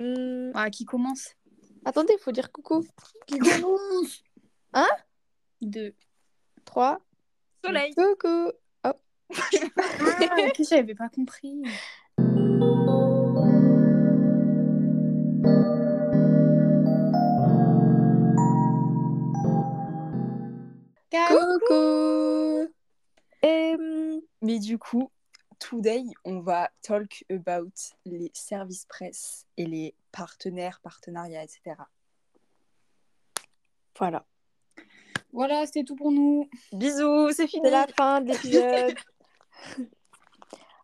[0.00, 1.34] Hmm, Ah, qui commence
[1.84, 2.84] Attendez, il faut dire coucou.
[3.26, 4.22] Qui commence?
[4.72, 4.88] Hein?
[5.60, 5.94] Deux.
[6.64, 7.00] 3.
[7.64, 7.94] Soleil.
[7.94, 8.52] Coucou.
[8.84, 8.94] Ah,
[10.54, 11.62] que j'avais pas compris.
[21.10, 22.68] Coucou.
[23.42, 25.10] Et, hum, Mais du coup,
[25.58, 27.72] today, on va talk about
[28.04, 31.76] les services presse et les partenaires, partenariats, etc.
[33.98, 34.24] voilà.
[35.32, 36.48] Voilà, c'était tout pour nous.
[36.72, 37.62] Bisous, c'est fini.
[37.64, 38.94] C'est la fin de l'épisode.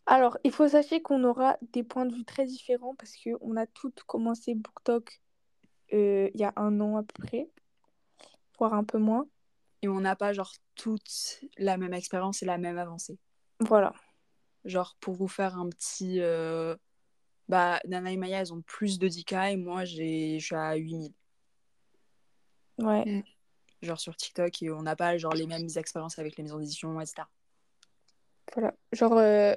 [0.06, 3.66] Alors, il faut sachez qu'on aura des points de vue très différents parce qu'on a
[3.66, 5.22] toutes commencé BookTok
[5.92, 7.48] euh, il y a un an à peu près,
[8.58, 9.26] voire un peu moins.
[9.82, 13.18] Et on n'a pas genre toute la même expérience et la même avancée.
[13.60, 13.92] Voilà.
[14.64, 16.20] Genre pour vous faire un petit...
[16.20, 16.76] euh,
[17.48, 20.38] Bah, Nana et Maya, elles ont plus de 10K et moi, j'ai...
[20.38, 21.12] je suis à 8000.
[22.78, 23.24] Ouais.
[23.82, 27.00] Genre sur TikTok et on n'a pas genre les mêmes expériences avec les maisons d'édition,
[27.00, 27.22] etc.
[28.54, 28.74] Voilà.
[28.92, 29.54] Genre, euh,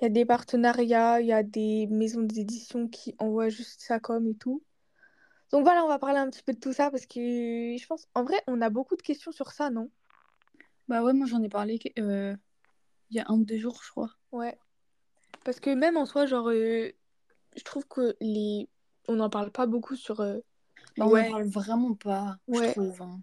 [0.00, 4.00] il y a des partenariats, il y a des maisons d'édition qui envoient juste ça
[4.00, 4.62] comme et tout.
[5.50, 8.08] Donc voilà, on va parler un petit peu de tout ça parce que je pense,
[8.14, 9.90] en vrai, on a beaucoup de questions sur ça, non?
[10.88, 12.34] Bah ouais, moi j'en ai parlé euh,
[13.12, 14.10] il y a un ou deux jours, je crois.
[14.32, 14.56] Ouais.
[15.44, 16.90] Parce que même en soi, genre, euh,
[17.56, 18.68] je trouve que les...
[19.08, 20.20] on n'en parle pas beaucoup sur...
[20.20, 20.38] euh,
[20.96, 21.24] Bah, Ouais.
[21.24, 22.68] On en parle vraiment pas, Ouais.
[22.68, 23.02] je trouve.
[23.02, 23.20] hein.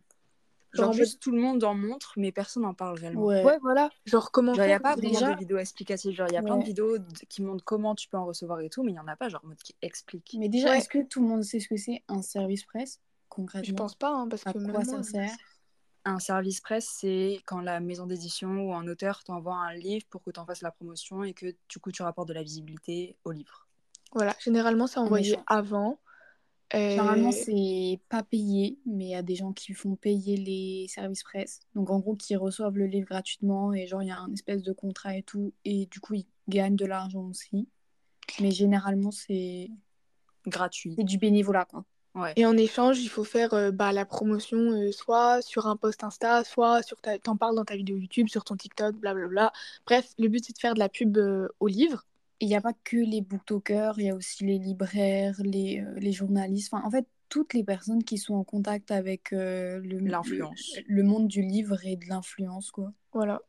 [0.73, 3.25] Genre, Genre en juste tout le monde en montre, mais personne n'en parle réellement.
[3.25, 3.43] Ouais.
[3.43, 3.89] Ouais, voilà.
[4.05, 6.11] Genre, comment Genre, il n'y a pas déjà- de vidéos explicatives.
[6.15, 8.69] Genre, il y a plein de vidéos qui montrent comment tu peux en recevoir et
[8.69, 10.35] tout, mais il n'y en a pas, genre, en mode qui explique.
[10.37, 10.77] Mais déjà, Ouais.
[10.77, 13.67] est-ce que tout le monde sait ce que c'est un service presse concrètement?
[13.67, 15.35] Je pense pas, hein, parce À que même quoi moi, ça sert?
[16.05, 20.23] Un service presse, c'est quand la maison d'édition ou un auteur t'envoie un livre pour
[20.23, 23.17] que tu en fasses la promotion et que du coup, tu rapportes de la visibilité
[23.25, 23.67] au livre.
[24.13, 25.99] Voilà, généralement, c'est envoyé avant.
[26.75, 30.87] Euh, Généralement, c'est pas payé, mais il y a des gens qui font payer les
[30.87, 31.61] services presse.
[31.75, 34.61] Donc, en gros, qui reçoivent le livre gratuitement et genre, il y a un espèce
[34.61, 35.53] de contrat et tout.
[35.65, 37.67] Et du coup, ils gagnent de l'argent aussi.
[38.39, 39.69] Mais généralement, c'est
[40.45, 40.93] Gratuit.
[40.95, 41.83] c'est du bénévolat, quoi.
[42.19, 42.33] Ouais.
[42.35, 46.03] Et en échange, il faut faire euh, bah, la promotion euh, soit sur un post
[46.03, 47.17] Insta, soit sur ta...
[47.19, 49.51] t'en parles dans ta vidéo YouTube, sur ton TikTok, blablabla.
[49.85, 52.05] Bref, le but c'est de faire de la pub euh, au livre.
[52.41, 55.81] Et il n'y a pas que les booktokers, il y a aussi les libraires, les,
[55.81, 56.73] euh, les journalistes.
[56.73, 60.77] Enfin, en fait, toutes les personnes qui sont en contact avec euh, le, L'influence.
[60.87, 62.91] le, le monde du livre et de l'influence, quoi.
[63.13, 63.41] Voilà.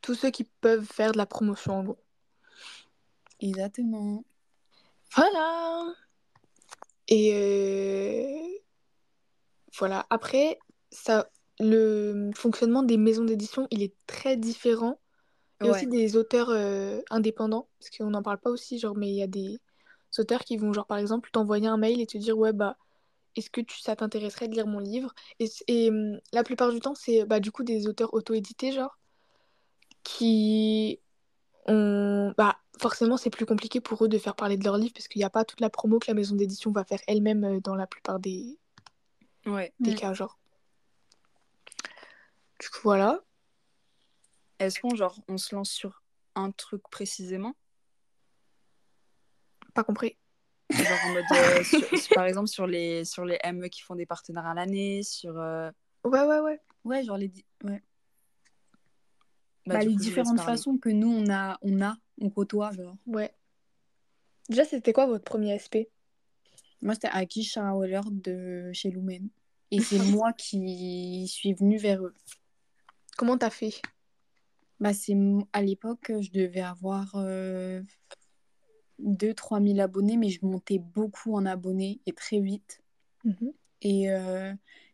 [0.00, 1.98] Tous ceux qui peuvent faire de la promotion en gros.
[3.40, 4.24] Exactement.
[5.14, 5.94] Voilà.
[7.08, 8.58] Et euh,
[9.78, 10.06] voilà.
[10.10, 10.58] Après,
[10.90, 11.28] ça,
[11.60, 15.00] le fonctionnement des maisons d'édition, il est très différent.
[15.62, 15.70] Et Ouais.
[15.70, 19.22] aussi des auteurs euh, indépendants, parce qu'on n'en parle pas aussi, genre, mais il y
[19.22, 19.58] a des
[20.18, 22.76] auteurs qui vont, genre, par exemple, t'envoyer un mail et te dire, ouais, bah,
[23.36, 25.14] est-ce que tu, ça t'intéresserait de lire mon livre?
[25.40, 28.98] Et, et, hum, la plupart du temps, c'est bah, du coup des auteurs auto-édités, genre,
[30.02, 31.00] qui
[31.66, 32.32] ont...
[32.36, 35.20] Bah, forcément, c'est plus compliqué pour eux de faire parler de leur livre, parce qu'il
[35.20, 37.74] n'y a pas toute la promo que la maison d'édition va faire elle-même euh, dans
[37.74, 38.58] la plupart des,
[39.46, 39.72] Ouais.
[39.80, 39.94] des Mm.
[39.96, 40.38] cas, genre.
[42.60, 43.20] Du coup, voilà.
[44.58, 46.02] Est-ce qu'on genre, on se lance sur
[46.34, 47.54] un truc précisément?
[49.74, 50.16] Pas compris.
[50.70, 53.94] Genre en mode, euh, sur- sur- par exemple, sur les, sur les ME qui font
[53.94, 55.38] des partenariats à l'année, sur...
[55.38, 55.70] euh,
[56.04, 56.60] Ouais, ouais, ouais.
[56.84, 57.30] Ouais, genre les,
[57.64, 57.82] ouais.
[59.66, 62.96] bah, Bah, les coup, différentes façons que nous, on a, on a, on côtoie, genre.
[63.06, 63.32] Ouais.
[64.48, 65.90] Déjà, c'était quoi votre premier SP?
[66.82, 69.28] Moi, c'était Aki Sharawiller de chez Lumen.
[69.70, 72.14] Et c'est moi qui suis venue vers eux.
[73.16, 73.80] Comment t'as fait?
[74.78, 75.16] Bah, c'est
[75.52, 77.82] à l'époque, je devais avoir euh,
[79.02, 82.82] 2-3 000 abonnés, mais je montais beaucoup en abonnés et très vite.
[83.82, 84.52] Et, euh,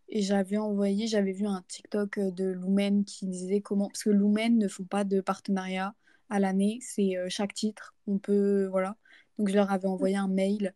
[0.08, 3.88] et j'avais envoyé, j'avais vu un TikTok de Lumen qui disait comment.
[3.88, 5.94] Parce que Lumen ne font pas de partenariat
[6.32, 7.94] à l'année, c'est euh, chaque titre.
[8.06, 8.66] On peut.
[8.66, 8.96] Voilà.
[9.38, 10.74] Donc je leur avais envoyé un mail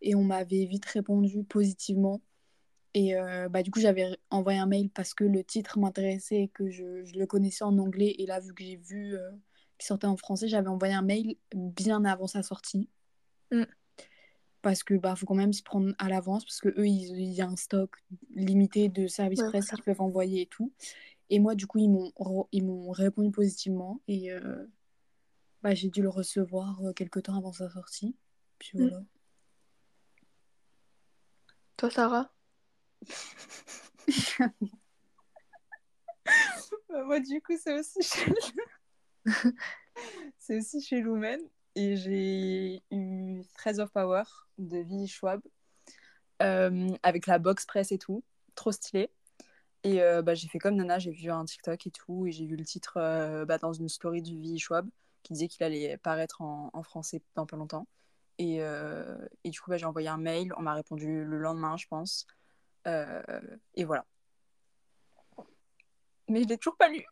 [0.00, 2.20] et on m'avait vite répondu positivement.
[2.94, 6.48] Et euh, bah, du coup, j'avais envoyé un mail parce que le titre m'intéressait et
[6.48, 8.14] que je, je le connaissais en anglais.
[8.18, 9.30] Et là, vu que j'ai vu euh,
[9.78, 12.88] qu'il sortait en français, j'avais envoyé un mail bien avant sa sortie.
[13.50, 13.62] Mm.
[14.60, 17.32] Parce que bah, faut quand même s'y prendre à l'avance, parce que eux, ils- il
[17.32, 17.96] y a un stock
[18.34, 20.70] limité de services Ouais, presse qu'ils peuvent envoyer et tout.
[21.30, 22.12] Et moi, du coup, ils m'ont
[22.52, 24.00] ils m'ont répondu positivement.
[24.06, 24.66] Et euh,
[25.62, 28.16] bah, j'ai dû le recevoir euh, quelques temps avant sa sortie.
[28.58, 28.88] Puis Mm.
[28.88, 29.02] voilà.
[31.76, 32.32] Toi, Sarah?
[36.88, 38.32] Bah, moi, du coup, c'est aussi chez...
[40.38, 41.40] c'est aussi chez Lumen.
[41.74, 44.22] et j'ai eu Threads of Power
[44.58, 45.06] de V.
[45.06, 45.40] Schwab
[46.42, 48.22] euh, avec la box press et tout.
[48.54, 49.10] Trop stylé.
[49.84, 52.46] Et euh, bah, j'ai fait comme Nana, j'ai vu un TikTok et tout, et j'ai
[52.46, 54.58] vu le titre euh, bah, dans une story du V.
[54.58, 54.88] Schwab
[55.22, 57.86] qui disait qu'il allait paraître en, en, français dans pas longtemps.
[58.38, 61.86] Et, et du coup, bah, j'ai envoyé un mail, on m'a répondu le lendemain, je
[61.86, 62.26] pense.
[62.86, 64.04] et voilà.
[66.28, 67.04] Mais je l'ai toujours pas lu.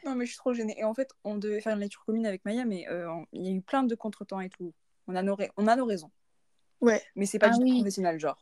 [0.06, 0.76] non, mais je suis trop gênée.
[0.78, 2.86] Et en fait, on devait faire une lecture commune avec Maya, mais
[3.34, 4.74] il y a eu plein de contretemps et tout.
[5.08, 6.12] On a nos, on a nos raisons.
[6.82, 7.02] Ouais.
[7.16, 8.38] Mais c'est pas ah du tout professionnel, genre.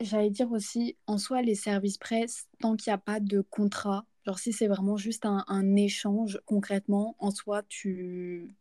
[0.00, 4.04] J'allais dire aussi, en soi, les services presse, tant qu'il n'y a pas de contrat,
[4.24, 8.54] genre si c'est vraiment juste un, un, échange concrètement, en soi, tu.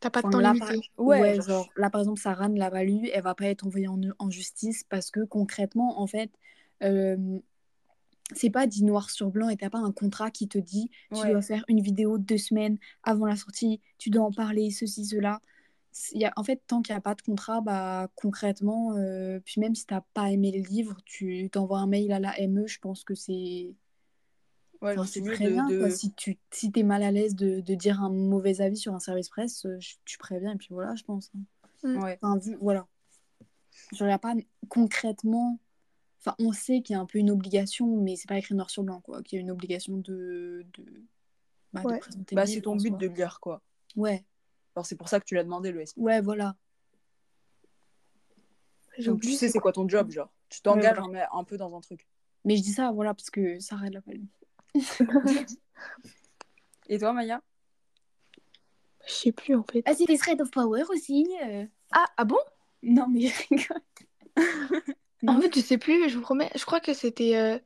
[0.00, 0.90] T'as pas de temps limité.
[0.98, 1.68] Ouais, genre...
[1.76, 4.30] là par exemple, Sarah ne l'a pas lu, elle va pas être envoyée en, en
[4.30, 6.30] justice parce que concrètement, en fait,
[6.82, 7.38] euh,
[8.34, 11.28] c'est pas dit noir sur blanc et t'as pas un contrat qui te dit tu
[11.28, 15.40] dois faire une vidéo deux semaines avant la sortie, tu dois en parler, ceci, cela
[16.12, 19.60] y a, en fait, tant qu'il n'y a pas de contrat, bah, concrètement, euh, puis
[19.60, 22.66] même si tu n'as pas aimé le livre, tu t'envoies un mail à la ME,
[22.66, 23.74] je pense que c'est.
[24.82, 25.90] Ouais, c'est très bien.
[25.90, 28.98] Si tu si es mal à l'aise de, de, dire un mauvais avis sur un
[28.98, 31.30] service presse, euh, tu préviens, et puis voilà, je pense.
[31.36, 31.88] Hein.
[31.88, 32.02] Mm.
[32.02, 32.18] Ouais.
[32.20, 32.86] Enfin, vu, voilà.
[33.92, 34.34] Je a pas
[34.68, 35.60] concrètement.
[36.20, 38.70] Enfin, on sait qu'il y a un peu une obligation, mais c'est pas écrit noir
[38.70, 39.22] sur blanc, quoi.
[39.22, 40.66] Qu'il y a une obligation de.
[40.76, 40.84] de...
[41.72, 43.62] Bah, de présenter bah, c'est ton but de lire, quoi.
[43.96, 44.24] Ouais.
[44.74, 45.96] Alors c'est pour ça que tu l'as demandé le SP.
[45.98, 46.56] Ouais, voilà.
[49.04, 50.32] Donc, tu sais c'est quoi ton job, genre.
[50.48, 50.98] Tu t'engages
[51.32, 52.06] un, peu dans un truc.
[52.44, 54.26] Mais je dis ça, voilà, parce que ça arrête la palme.
[56.88, 57.40] Et toi, Maya?
[59.06, 59.82] Je sais plus en fait.
[59.86, 61.26] Ah, c'est les Thread of Power aussi.
[61.42, 61.66] Euh.
[61.92, 62.38] Ah, ah bon?
[62.82, 63.82] Non, mais je rigole.
[65.26, 66.50] en fait, je sais plus, je vous promets.
[66.54, 67.36] Je crois que c'était.
[67.36, 67.58] Euh,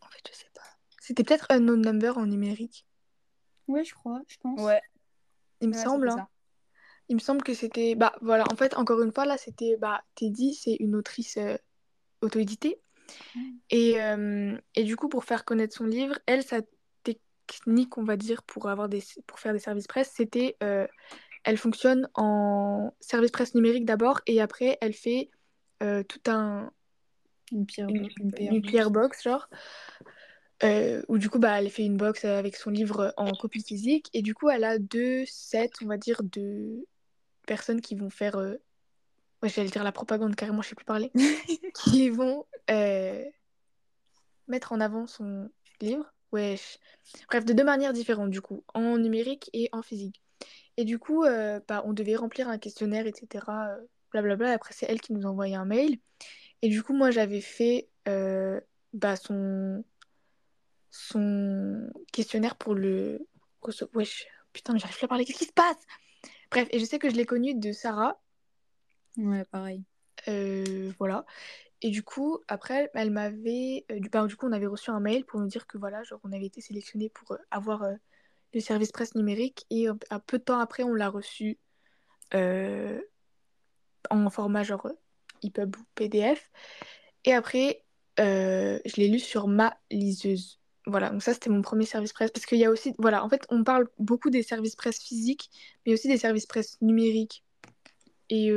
[0.00, 0.62] en fait, je sais pas.
[1.00, 2.86] C'était peut-être un non number en numérique.
[3.68, 4.60] Ouais, je crois, je pense.
[4.60, 4.80] Ouais,
[5.60, 6.10] il me semble.
[6.10, 6.28] Hein.
[7.08, 7.94] Il me semble que c'était.
[7.94, 9.76] Bah voilà, en fait, encore une fois, là, c'était.
[9.76, 11.56] Bah, Teddy, c'est une autrice euh,
[12.20, 12.80] auto-éditée.
[13.34, 13.40] Mm.
[13.70, 16.60] Et, euh, et, du coup, pour faire connaître son livre, elle, sa
[17.02, 19.02] technique, on va dire, pour, avoir des...
[19.26, 20.56] pour faire des services presse, c'était.
[20.62, 20.86] Euh,
[21.44, 25.30] elle fonctionne en service presse numérique d'abord, et après, elle fait
[25.80, 26.70] tout un.
[27.52, 28.08] Une pierre, une,
[28.40, 29.48] une pierre box, genre.
[30.62, 34.08] Euh, où du coup bah, elle fait une box avec son livre en copie physique
[34.14, 36.86] et du coup elle a deux sets on va dire de
[37.46, 38.56] personnes qui vont faire euh...
[39.42, 41.10] ouais j'allais dire la propagande carrément je sais plus parler.
[41.74, 43.24] Qui vont euh...
[44.48, 45.50] mettre en avant son
[45.80, 46.12] livre.
[46.32, 46.56] Ouais
[47.28, 48.64] bref de deux manières différentes du coup.
[48.74, 50.22] En numérique et en physique.
[50.76, 53.44] Et du coup euh, bah, on devait remplir un questionnaire etc
[54.12, 54.52] blablabla.
[54.52, 55.98] Après c'est elle qui nous envoyait un mail.
[56.62, 57.88] Et du coup moi j'avais fait
[58.92, 59.84] bah, son
[60.96, 63.26] son questionnaire pour le.
[63.94, 65.76] Wesh, putain, j'arrive plus à parler, qu'est-ce qui se passe?
[66.52, 68.20] Bref, et je sais que je l'ai connu de Sarah.
[69.16, 69.82] Ouais, pareil.
[70.28, 71.24] Euh, voilà.
[71.82, 73.84] Et du coup, après, elle m'avait.
[73.90, 76.02] Euh, du, bah, du coup, on avait reçu un mail pour nous dire que voilà,
[76.02, 77.84] genre, on avait été sélectionné pour euh, avoir
[78.54, 79.66] le service presse numérique.
[79.70, 81.58] Et un peu de temps après, on l'a reçu
[84.10, 84.88] en format genre
[85.42, 86.50] EPUB ou PDF.
[87.24, 87.84] Et après,
[88.18, 90.60] je l'ai lu sur ma liseuse.
[90.88, 92.30] Voilà, donc ça c'était mon premier service presse.
[92.30, 95.50] Parce qu'il y a aussi, voilà, en fait, on parle beaucoup des services presse physiques,
[95.84, 97.44] mais aussi des services presse numériques.
[98.30, 98.50] Et,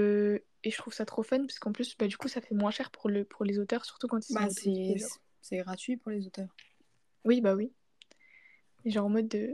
[0.63, 2.72] et je trouve ça trop fun, parce qu'en plus, bah, du coup, ça fait moins
[2.72, 4.96] cher pour, le, pour les auteurs, surtout quand ils bah, sont.
[5.42, 6.50] C'est gratuit pour les auteurs.
[7.24, 7.72] Oui, bah oui.
[8.86, 9.54] Genre en mode de.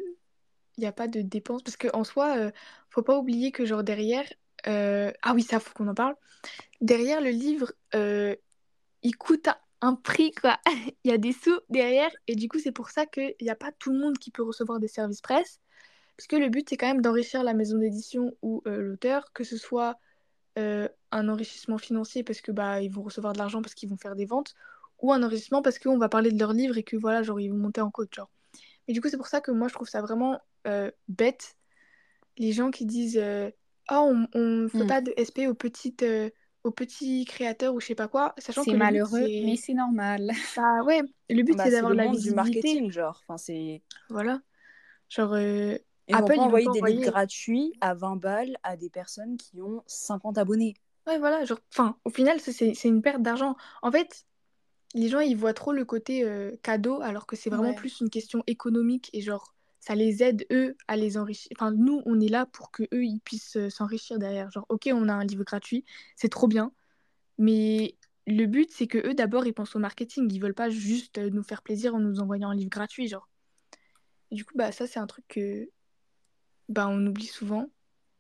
[0.78, 1.64] Il n'y a pas de dépenses.
[1.64, 2.52] Parce qu'en soi, euh,
[2.90, 4.26] faut pas oublier que, genre, derrière.
[4.68, 6.16] Euh, ah oui, ça, faut qu'on en parle.
[6.82, 9.48] Derrière le livre, il coûte
[9.82, 10.60] un prix, quoi.
[11.04, 12.12] il y a des sous derrière.
[12.28, 14.44] Et du coup, c'est pour ça qu'il n'y a pas tout le monde qui peut
[14.44, 15.60] recevoir des services presse.
[16.18, 19.44] Parce que le but, c'est quand même d'enrichir la maison d'édition ou euh, l'auteur, que
[19.44, 19.98] ce soit
[20.58, 23.98] euh, un enrichissement financier parce que bah ils vont recevoir de l'argent parce qu'ils vont
[23.98, 24.56] faire des ventes,
[25.02, 27.50] ou un enrichissement parce qu'on va parler de leur livre et que voilà, genre ils
[27.50, 28.30] vont monter en côte, genre.
[28.88, 31.56] Mais du coup, c'est pour ça que moi, je trouve ça vraiment euh, bête.
[32.38, 33.22] Les gens qui disent
[33.92, 34.88] Oh, on ne fait hmm.
[34.88, 36.06] pas de SP aux petites
[36.66, 40.32] aux petits créateurs ou je sais pas quoi, sachant que c'est malheureux, mais c'est normal.
[40.58, 42.30] Bah ouais, le but bah, c'est d'avoir la visibilité.
[42.30, 43.22] du marketing, genre.
[43.24, 43.84] Enfin, c'est.
[44.10, 44.42] Voilà.
[45.10, 45.34] Genre.
[45.34, 45.78] Euh...
[46.08, 49.84] Et Apple, on envoyer des livres gratuits à 20 balles à des personnes qui ont
[49.88, 50.76] 50 abonnés.
[51.08, 51.46] Ouais, voilà.
[51.46, 53.56] Genre, enfin, au final, c'est une perte d'argent.
[53.82, 54.26] En fait,
[54.94, 58.10] les gens, ils voient trop le côté euh, cadeau, alors que c'est vraiment plus une
[58.10, 61.52] question économique et genre, ça les aide eux à les enrichir.
[61.56, 64.50] Enfin, nous, on est là pour que eux ils puissent euh, s'enrichir derrière.
[64.52, 65.86] Genre, ok, on a un livre gratuit,
[66.16, 66.72] c'est trop bien,
[67.38, 67.96] mais
[68.26, 71.30] le but c'est que eux d'abord ils pensent au marketing, ils veulent pas juste euh,
[71.30, 73.30] nous faire plaisir en nous envoyant un livre gratuit, genre.
[74.32, 75.70] du coup, bah, ça, c'est un truc que
[76.70, 77.70] bah, on oublie souvent.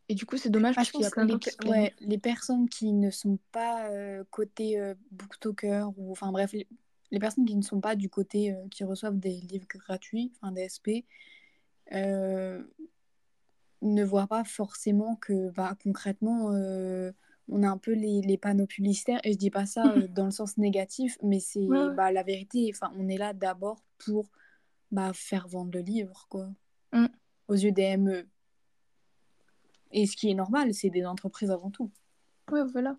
[0.07, 2.17] Et du coup, c'est dommage ah, parce qu'il y a plein de les, ouais, les
[2.17, 7.55] personnes qui ne sont pas euh, côté euh, booktalker, ou enfin bref, les, personnes qui
[7.55, 11.09] ne sont pas du côté euh, qui reçoivent des livres gratuits, enfin des SP,
[13.81, 16.49] ne voient pas forcément que bah, concrètement,
[17.47, 19.19] on a un peu les, les, panneaux publicitaires.
[19.23, 19.83] Et je dis pas ça
[20.15, 22.71] dans le sens négatif, mais c'est bah, la vérité.
[22.73, 24.29] Enfin, on est là d'abord pour
[24.91, 26.49] bah, faire vendre le livre, quoi.
[26.93, 27.07] Mm.
[27.47, 28.27] Aux yeux des ME.
[29.91, 31.91] Et ce qui est normal, c'est des entreprises avant tout.
[32.51, 32.97] Ouais, voilà.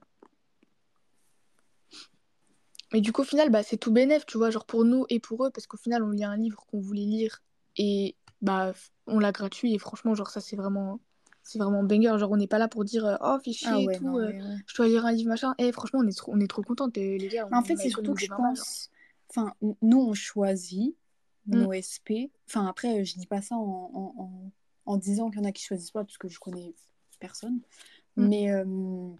[2.92, 5.18] Mais du coup, au final, bah, c'est tout bénef, tu vois, genre pour nous et
[5.18, 7.42] pour eux, parce qu'au final, on lit un livre qu'on voulait lire
[7.76, 8.72] et bah,
[9.06, 9.74] on l'a gratuit.
[9.74, 11.00] Et franchement, genre, ça, c'est vraiment,
[11.42, 12.16] c'est vraiment banger.
[12.18, 14.32] Genre, on n'est pas là pour dire, euh, oh, fichier ah et tout, euh,
[14.66, 15.54] je dois lire un livre, machin.
[15.58, 17.48] Et eh, franchement, on est trop, on est trop contentes, les gars.
[17.52, 18.90] en fait, c'est surtout que je pense,
[19.30, 19.52] enfin,
[19.82, 20.96] nous, on choisit
[21.46, 21.58] mm.
[21.58, 22.30] nos SP.
[22.48, 24.50] Enfin, après, je dis pas ça en en
[24.96, 26.74] disant qu'il y en a qui choisissent pas, parce que je connais
[27.18, 27.60] personne.
[28.16, 28.28] Mm.
[28.28, 29.10] Mais, euh,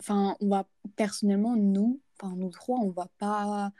[0.00, 3.72] enfin, on va, personnellement, nous, enfin, nous trois, on va pas.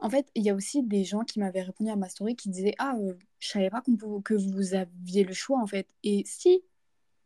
[0.00, 2.48] En fait, il y a aussi des gens qui m'avaient répondu à ma story qui
[2.50, 3.82] disaient Ah, euh, je savais pas
[4.24, 5.88] que vous aviez le choix, en fait.
[6.02, 6.62] Et si,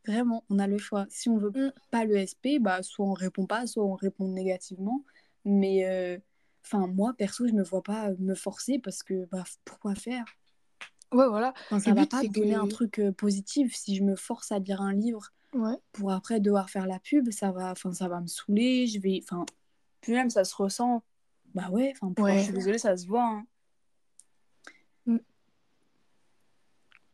[0.05, 1.05] vraiment, on a le choix.
[1.09, 1.73] Si on veut mm.
[1.91, 5.03] pas le SP, bah, soit on répond pas, soit on répond négativement.
[5.45, 6.17] Mais, euh,
[6.65, 10.25] enfin, moi, perso, je me vois pas me forcer parce que, bah, pourquoi faire?
[11.13, 11.53] Ouais, voilà.
[11.69, 13.75] ça va pas donner un truc euh, positif?
[13.75, 15.31] Si je me force à lire un livre
[15.91, 17.31] pour après devoir faire la pub.
[17.31, 18.87] Ça va, enfin, ça va me saouler.
[18.87, 19.45] Je vais, enfin.
[20.01, 21.03] Puis même, ça se ressent.
[21.53, 21.93] Bah ouais.
[21.99, 22.39] Enfin, ouais.
[22.39, 23.23] je suis désolée, ça se voit.
[23.23, 23.45] Hein.
[25.05, 25.17] Mm.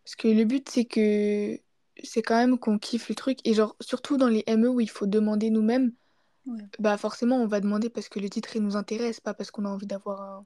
[0.04, 1.60] Parce que le but, c'est que
[2.04, 3.40] c'est quand même qu'on kiffe le truc.
[3.46, 5.94] Et genre, surtout dans les ME où il faut demander nous-mêmes,
[6.80, 9.66] bah forcément, on va demander parce que le titre, il nous intéresse, pas parce qu'on
[9.66, 10.44] a envie d'avoir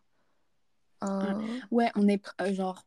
[1.01, 1.39] un...
[1.71, 2.85] Ouais, on est euh, genre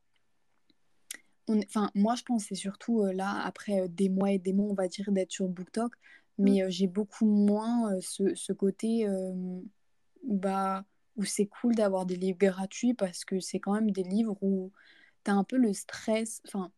[1.48, 4.66] enfin, moi, je pense c'est surtout euh, là, après euh, des mois et des mois,
[4.70, 5.92] on va dire, d'être sur BookTok,
[6.38, 6.62] mais mmh.
[6.62, 9.06] euh, j'ai beaucoup moins ce, ce, côté
[10.24, 10.84] bah,
[11.16, 14.72] où c'est cool d'avoir des livres gratuits parce que c'est quand même des livres où
[15.24, 16.42] tu as un peu le stress.
[16.46, 16.70] Enfin,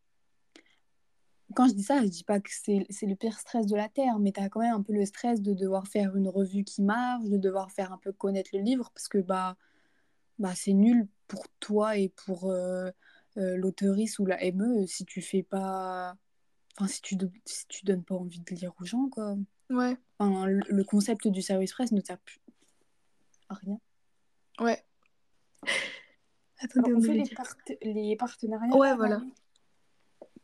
[1.54, 4.18] quand je dis ça, je dis pas que c'est le pire stress de la Terre,
[4.18, 6.82] mais tu as quand même un peu le stress de devoir faire une revue qui
[6.82, 9.56] marche, de devoir faire un peu connaître le livre parce que bah,
[10.38, 12.52] bah, c'est nul pour toi et pour
[13.38, 13.72] euh,
[14.18, 16.16] ou la ME si tu fais pas.
[16.76, 19.36] Enfin, si tu, si tu donnes pas envie de lire aux gens, quoi.
[19.70, 19.96] Ouais.
[20.18, 22.40] Enfin, le, concept du service presse ne sert plus
[23.48, 23.78] à rien.
[24.60, 24.84] Ouais.
[26.60, 27.14] Attendez, on, fait
[27.82, 28.74] les, les, partenariats.
[28.76, 29.20] Ouais, voilà.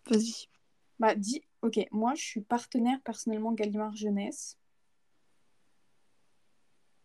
[0.06, 0.48] Vas-y.
[1.00, 4.58] Bah, dis, ok, moi je suis partenaire personnellement Gallimard Jeunesse.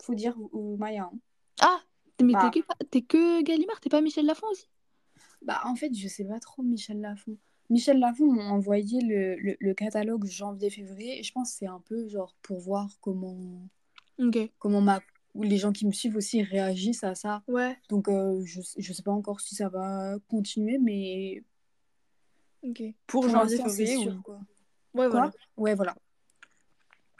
[0.03, 1.10] Faut dire Maya.
[1.12, 1.19] Hein.
[1.62, 1.81] Ah,
[2.22, 2.51] mais bah.
[2.91, 4.69] t'es que, que Gallimard, t'es pas Michel Lafon aussi?
[5.41, 7.38] Bah, en fait, je sais pas trop Michel Lafon.
[7.69, 12.08] Michel Lafon m'a envoyé le, le, catalogue janvier-février et je pense que c'est un peu
[12.08, 13.69] genre pour voir comment,
[14.58, 15.01] comment ma,
[15.36, 17.43] les gens qui me suivent aussi réagissent à ça.
[17.48, 17.77] Ouais.
[17.89, 21.43] Donc, euh, je, je sais pas encore si ça va continuer, mais.
[23.08, 24.39] Pour, janvier-février ou quoi?
[24.93, 25.31] Ouais, voilà.
[25.55, 25.96] Ouais, voilà.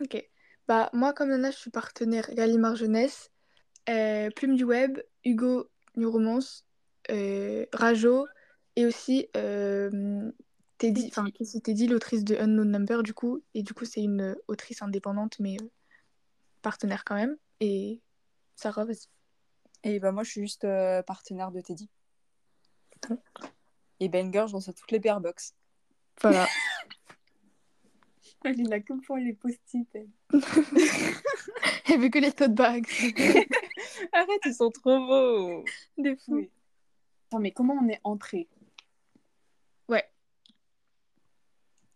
[0.02, 0.28] Ok.
[0.68, 3.32] Bah, moi, comme Nana, je suis partenaire Gallimard Jeunesse,
[3.88, 6.66] euh, Plume du Web, Hugo New Romance,
[7.74, 8.28] Rajo
[8.76, 10.32] et aussi euh,
[10.78, 14.38] Teddy, enfin c'est Teddy, l'autrice de Unknown Number du coup, et du coup c'est une
[14.48, 15.66] autrice indépendante mais euh,
[16.62, 17.36] partenaire quand même.
[17.60, 18.02] Et
[18.56, 19.10] Sarah, vas-y.
[19.84, 20.66] Et bah moi je suis juste
[21.06, 21.90] partenaire de Teddy.
[24.02, 25.56] Et Banger, j'en sais toutes les pair box.
[26.22, 26.48] Voilà.
[28.46, 29.86] Elle est là que pour les post-it.
[29.94, 30.08] Elle.
[32.00, 32.88] veut que les tote bags.
[34.14, 35.66] Arrête, ils sont trop beaux.
[35.98, 36.48] Des fous.
[37.30, 38.48] Attends, mais comment on est entré?
[39.88, 40.04] Ouais.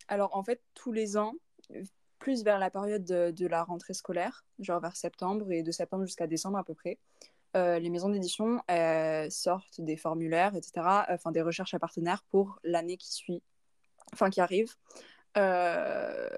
[0.08, 1.34] Alors, en fait, tous les ans,
[2.20, 6.28] plus vers la période de, la rentrée scolaire, genre vers septembre et de septembre jusqu'à
[6.28, 7.00] décembre à peu près,
[7.58, 8.62] euh, les maisons d'édition
[9.30, 10.72] sortent des formulaires, etc.,
[11.10, 13.42] enfin des recherches à partenaires pour l'année qui suit,
[14.14, 14.76] enfin qui arrive.
[15.38, 16.30] Euh,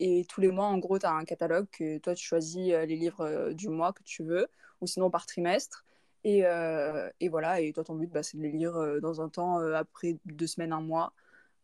[0.00, 2.84] et tous les mois, en gros, tu as un catalogue que toi, tu choisis euh,
[2.84, 4.48] les livres du mois que tu veux,
[4.82, 5.86] ou sinon par trimestre.
[6.24, 9.20] Et, euh, et, voilà, et toi, ton but, bah, c'est de les lire euh, dans
[9.20, 11.12] un temps, euh, après deux semaines, un mois,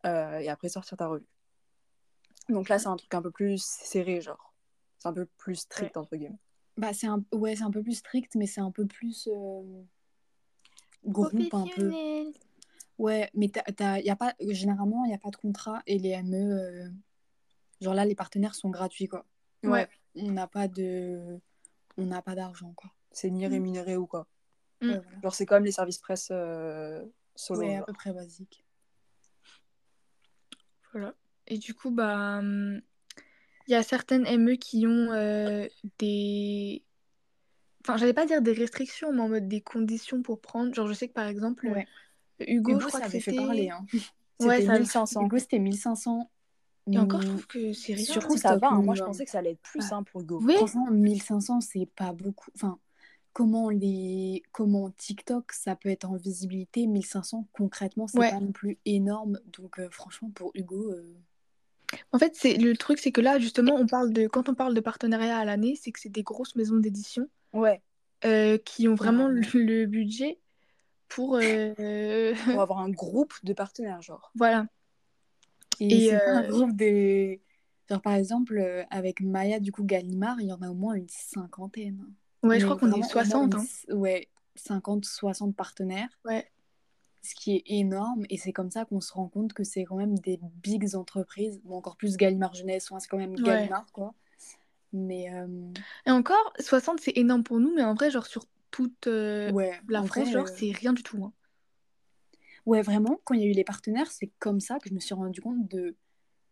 [0.04, 1.26] et après sortir ta revue.
[2.48, 4.54] Donc là, c'est un truc un peu plus serré, genre.
[4.98, 6.38] C'est un peu plus strict, entre guillemets.
[6.76, 7.22] Bah, c'est un...
[7.32, 9.28] Ouais, c'est un peu plus strict, mais c'est un peu plus
[11.04, 11.92] groupe un peu.
[12.98, 13.50] Ouais, mais
[14.04, 14.34] y a pas...
[14.40, 16.90] généralement, il n'y a pas de contrat et les ME,
[17.80, 19.24] genre là, les partenaires sont gratuits, quoi.
[19.62, 19.88] Ouais.
[20.16, 21.40] On n'a pas de...
[21.96, 22.90] On n'a pas d'argent, quoi.
[23.12, 23.50] C'est ni mm.
[23.50, 24.26] rémunéré ou quoi.
[24.82, 25.00] Mm.
[25.22, 27.60] Genre, c'est comme les services presse euh, solo.
[27.60, 28.64] Ouais, à peu près basique.
[30.92, 31.14] Voilà.
[31.46, 32.80] Et du coup, bah, hum,
[33.66, 35.66] il y a certaines ME qui ont euh,
[35.98, 36.82] des.
[37.82, 40.74] Enfin, j'allais pas dire des restrictions, mais en mode des conditions pour prendre.
[40.74, 41.86] Genre, je sais que par exemple, Ouais.
[42.40, 43.44] Hugo, Hugo, je crois ça que avait fait c'était.
[43.44, 43.70] parler.
[43.70, 43.86] Hein.
[44.40, 45.22] Ouais, C'était ça- 1500.
[45.26, 46.30] Hugo, c'était 1500.
[46.90, 48.04] Et encore, je Mm, trouve que c'est rien.
[48.04, 48.68] Sur Sur coup, ça va.
[48.70, 48.80] hein.
[48.82, 49.96] Moi, je pensais que ça allait être plus Ah.
[49.96, 50.40] hein, pour Hugo.
[50.42, 50.54] Oui.
[50.56, 52.50] Franchement, 1500, c'est pas beaucoup.
[52.54, 52.78] Enfin,
[53.32, 58.30] comment les comment TikTok, ça peut être en visibilité, 1500, concrètement, c'est Ouais.
[58.30, 59.38] pas non plus énorme.
[59.46, 61.14] Donc, euh, franchement, pour Hugo, euh,
[62.12, 64.74] En fait, c'est le truc, c'est que là, justement, on parle de quand on parle
[64.74, 67.82] de partenariat à l'année, c'est que c'est des grosses maisons d'édition Ouais.
[68.24, 70.38] euh, qui ont vraiment le, budget
[71.08, 71.40] pour Pour
[72.60, 74.30] avoir un groupe de partenaires, genre.
[74.34, 74.66] voilà.
[75.80, 77.40] Et, Et, c'est pas un groupe des.
[77.88, 81.08] Genre, par exemple, avec Maya, du coup, Gallimard, il y en a au moins une
[81.08, 82.04] cinquantaine.
[82.42, 83.54] Ouais, je crois qu'on est vraiment, au moins 60.
[83.54, 83.96] une- hein.
[83.96, 86.08] Ouais, 50, 60 partenaires.
[86.24, 86.50] Ouais.
[87.22, 88.24] Ce qui est énorme.
[88.30, 91.60] Et c'est comme ça qu'on se rend compte que c'est quand même des bigs entreprises.
[91.64, 93.42] Bon, encore plus Gallimard Jeunesse, c'est quand même Ouais.
[93.42, 94.14] Gallimard, quoi.
[94.92, 95.46] Mais euh,
[96.06, 99.78] Et encore, 60, c'est énorme pour nous, mais en vrai, genre sur toute euh, ouais,
[99.88, 101.22] la France, vrai, genre, euh, c'est rien du tout.
[101.24, 101.32] hein.
[102.66, 105.00] Ouais, vraiment, quand il y a eu les partenaires, c'est comme ça que je me
[105.00, 105.94] suis rendu compte de,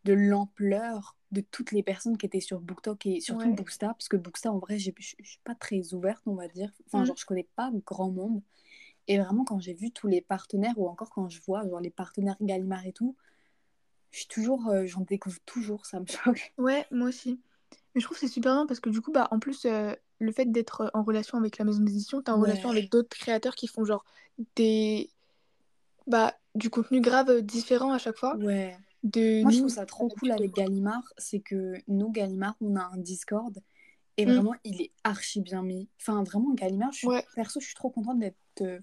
[0.09, 3.55] de l'ampleur de toutes les personnes qui étaient sur BookTok et surtout Ouais.
[3.55, 6.73] Booksta, parce que Booksta, en vrai, je suis pas très ouverte, on va dire.
[6.87, 7.07] Enfin, Mhm.
[7.07, 8.41] genre, je connais pas grand monde.
[9.07, 11.91] Et vraiment, quand j'ai vu tous les partenaires, ou encore quand je vois genre, les
[11.91, 13.15] partenaires Gallimard et tout,
[14.11, 16.55] je suis toujours, euh, j'en découvre toujours, ça me choque.
[16.57, 17.39] Ouais, moi aussi.
[17.95, 19.95] Mais je trouve que c'est super bien parce que du coup, bah, en plus, euh,
[20.21, 22.49] le fait d'être en relation avec la maison d'édition, t'es en Ouais.
[22.49, 24.05] relation avec d'autres créateurs qui font genre
[24.57, 25.11] des...
[26.07, 28.35] Bah, du contenu grave euh, différent à chaque fois.
[28.37, 28.75] Ouais.
[29.05, 32.77] De Moi, je nous, trouve ça trop cool avec Gallimard, c'est que nous, Gallimard, on
[32.77, 33.57] a un Discord
[34.17, 34.31] et Mm.
[34.33, 35.89] vraiment, il est archi bien mis.
[36.01, 37.25] Enfin, vraiment, Gallimard, je suis, Ouais.
[37.35, 38.81] perso, je suis trop contente d'être, euh,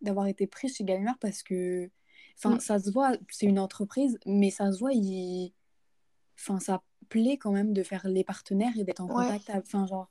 [0.00, 1.88] d'avoir été prise chez Gallimard parce que,
[2.36, 2.60] enfin, Mm.
[2.60, 5.52] ça se voit, c'est une entreprise, mais ça se voit, il...
[6.36, 9.26] enfin, ça plaît quand même de faire les partenaires et d'être en Ouais.
[9.26, 10.10] contact, enfin, genre,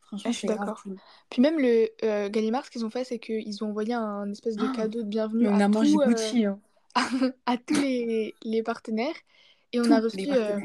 [0.00, 0.82] franchement, Ah, je suis d'accord.
[1.28, 4.56] Puis même le euh, Gallimard, ce qu'ils ont fait, c'est qu'ils ont envoyé un espèce
[4.56, 6.58] de Ah, cadeau de bienvenue Mais on à, a mangé euh, Gucci, hein.
[7.46, 9.14] à tous les, les partenaires.
[9.72, 10.58] Et on Tous a les reçu, euh,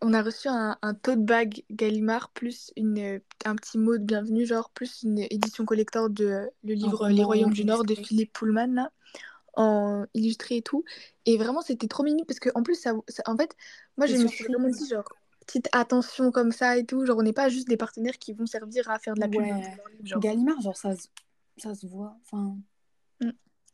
[0.00, 4.04] on a reçu un, un tote bag Gallimard plus une, euh, un petit mot de
[4.04, 7.84] bienvenue, genre plus une édition collector de euh, le livre Les roman Royaumes du Nord
[7.84, 7.94] de.
[7.94, 8.92] Philippe Pullman, là,
[9.56, 10.84] en illustré et tout.
[11.26, 13.56] Et vraiment, c'était trop mimi parce que en plus, ça, ça- en fait,
[13.96, 15.04] moi, je me suis vraiment dit, genre,
[15.46, 17.04] petite attention comme ça et tout.
[17.04, 19.40] Genre, on n'est pas juste des partenaires qui vont servir à faire de la pub
[19.40, 19.60] Ouais.
[20.04, 20.20] genre.
[20.20, 21.08] Gallimard, genre, ça, se-
[21.56, 22.56] ça se voit, enfin...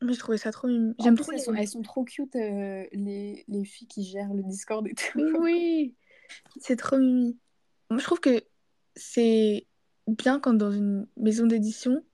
[0.02, 0.94] Mais je trouvais ça trop mimi.
[0.98, 1.44] En J'aime trop elles les...
[1.44, 5.20] sont, elles sont trop cute, euh, les, les filles qui gèrent le Discord et tout.
[5.40, 5.94] Oui,
[6.60, 7.38] c'est trop mimi.
[7.88, 8.42] Moi, je trouve que
[8.94, 9.66] c'est
[10.06, 12.04] bien quand dans une maison d'édition,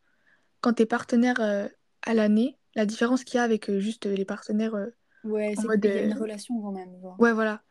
[0.60, 1.68] quand t'es partenaire euh,
[2.02, 4.76] à l'année, la différence qu'il y a avec euh, juste les partenaires
[5.24, 5.84] Ouais, c'est mode...
[5.84, 7.00] y a une relation quand même.
[7.00, 7.16] Genre.
[7.18, 7.62] Ouais, voilà.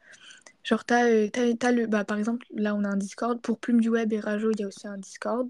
[0.64, 1.88] Genre, t'as, t'as, t'as le...
[1.88, 3.42] Bah, par exemple, là, on a un Discord.
[3.42, 5.50] Pour Plume du Web et Rajo, il y a aussi un Discord.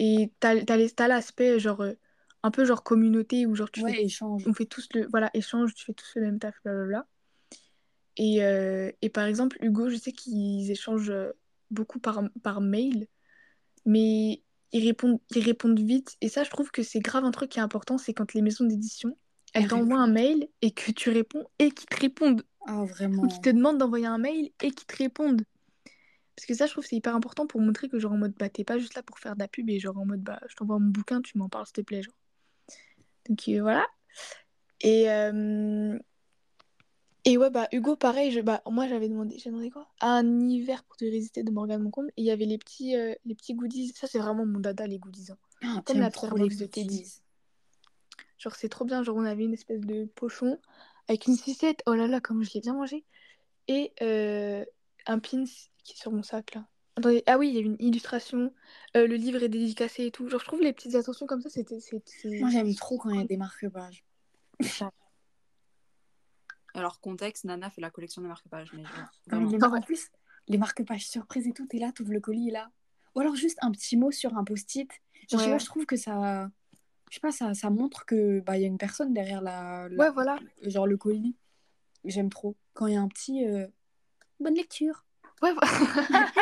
[0.00, 1.84] Et t'as, t'as les- t'as l'aspect, genre,
[2.42, 4.04] un peu genre communauté, où genre, tu Ouais, fais...
[4.04, 4.44] échange.
[4.46, 5.06] On fait tous le...
[5.10, 7.06] Voilà, échange, tu fais tous le même taf, blablabla.
[8.16, 11.32] Et, euh, et par exemple, Hugo, je sais qu'ils échangent euh,
[11.70, 13.06] beaucoup par, par mail,
[13.86, 16.16] mais ils répondent, ils répondent vite.
[16.20, 18.42] Et ça, je trouve que c'est grave un truc qui est important, c'est quand les
[18.42, 19.16] maisons d'édition,
[19.54, 22.42] elles t'envoient un mail et que tu réponds et qu'ils te répondent.
[22.66, 23.26] Ah, Ou vraiment.
[23.28, 25.42] qu'ils te demandent d'envoyer un mail et qu'ils te répondent.
[26.36, 28.34] Parce que ça, je trouve que c'est hyper important pour montrer que genre en mode,
[28.38, 30.38] bah, t'es pas juste là pour faire de la pub et genre en mode, bah,
[30.48, 32.14] je t'envoie mon bouquin, tu m'en parles, s'il te plaît, genre.
[33.28, 33.86] Donc euh, voilà.
[34.80, 35.98] Et, euh,
[37.24, 39.86] et ouais, bah, Hugo, pareil, je, bah, moi j'avais demandé, j'ai demandé quoi?
[40.00, 42.08] Un hiver pour te résister de Morgane Moncombe.
[42.16, 43.92] Et il y avait les petits, euh, les petits goodies.
[43.94, 45.32] Ça, c'est vraiment mon dada, les goodies.
[45.32, 45.38] hein.
[45.62, 47.20] Ah, Comme la trop pierre de Teddy.
[48.38, 49.02] Genre, c'est trop bien.
[49.02, 50.58] Genre, on avait une espèce de pochon
[51.08, 51.82] avec une sucette.
[51.86, 53.04] Oh là là, comme je l'ai bien mangé.
[53.66, 54.64] Et euh,
[55.06, 55.44] un pins
[55.84, 56.66] qui est sur mon sac là.
[56.98, 58.52] Attendez, ah oui, il y a une illustration.
[58.96, 60.28] Euh, le livre est dédicacé et tout.
[60.28, 61.78] Genre, je trouve les petites attentions comme ça, c'était.
[62.24, 64.04] Moi, j'aime trop quand il y a des marque-pages.
[66.74, 68.70] Alors, contexte, Nana fait la collection des marque-pages.
[68.72, 69.50] Mais genre, vraiment.
[69.62, 70.08] Ah en plus,
[70.48, 72.70] les marque-pages surprises et tout, t'es là, t'ouvres le colis, est là.
[73.14, 74.90] Ou alors juste un petit mot sur un post-it.
[74.90, 75.50] Genre, je sais Ouais.
[75.52, 76.50] pas, je trouve que ça...
[77.10, 79.88] Je sais pas, ça, ça montre que bah, il y a une personne derrière la,
[79.88, 80.38] la- Ouais, voilà.
[80.62, 81.36] genre le colis.
[82.04, 82.54] J'aime trop.
[82.74, 83.46] Quand il y a un petit...
[83.46, 83.66] euh,
[84.40, 85.04] Bonne lecture.
[85.42, 85.72] Ouais, voilà.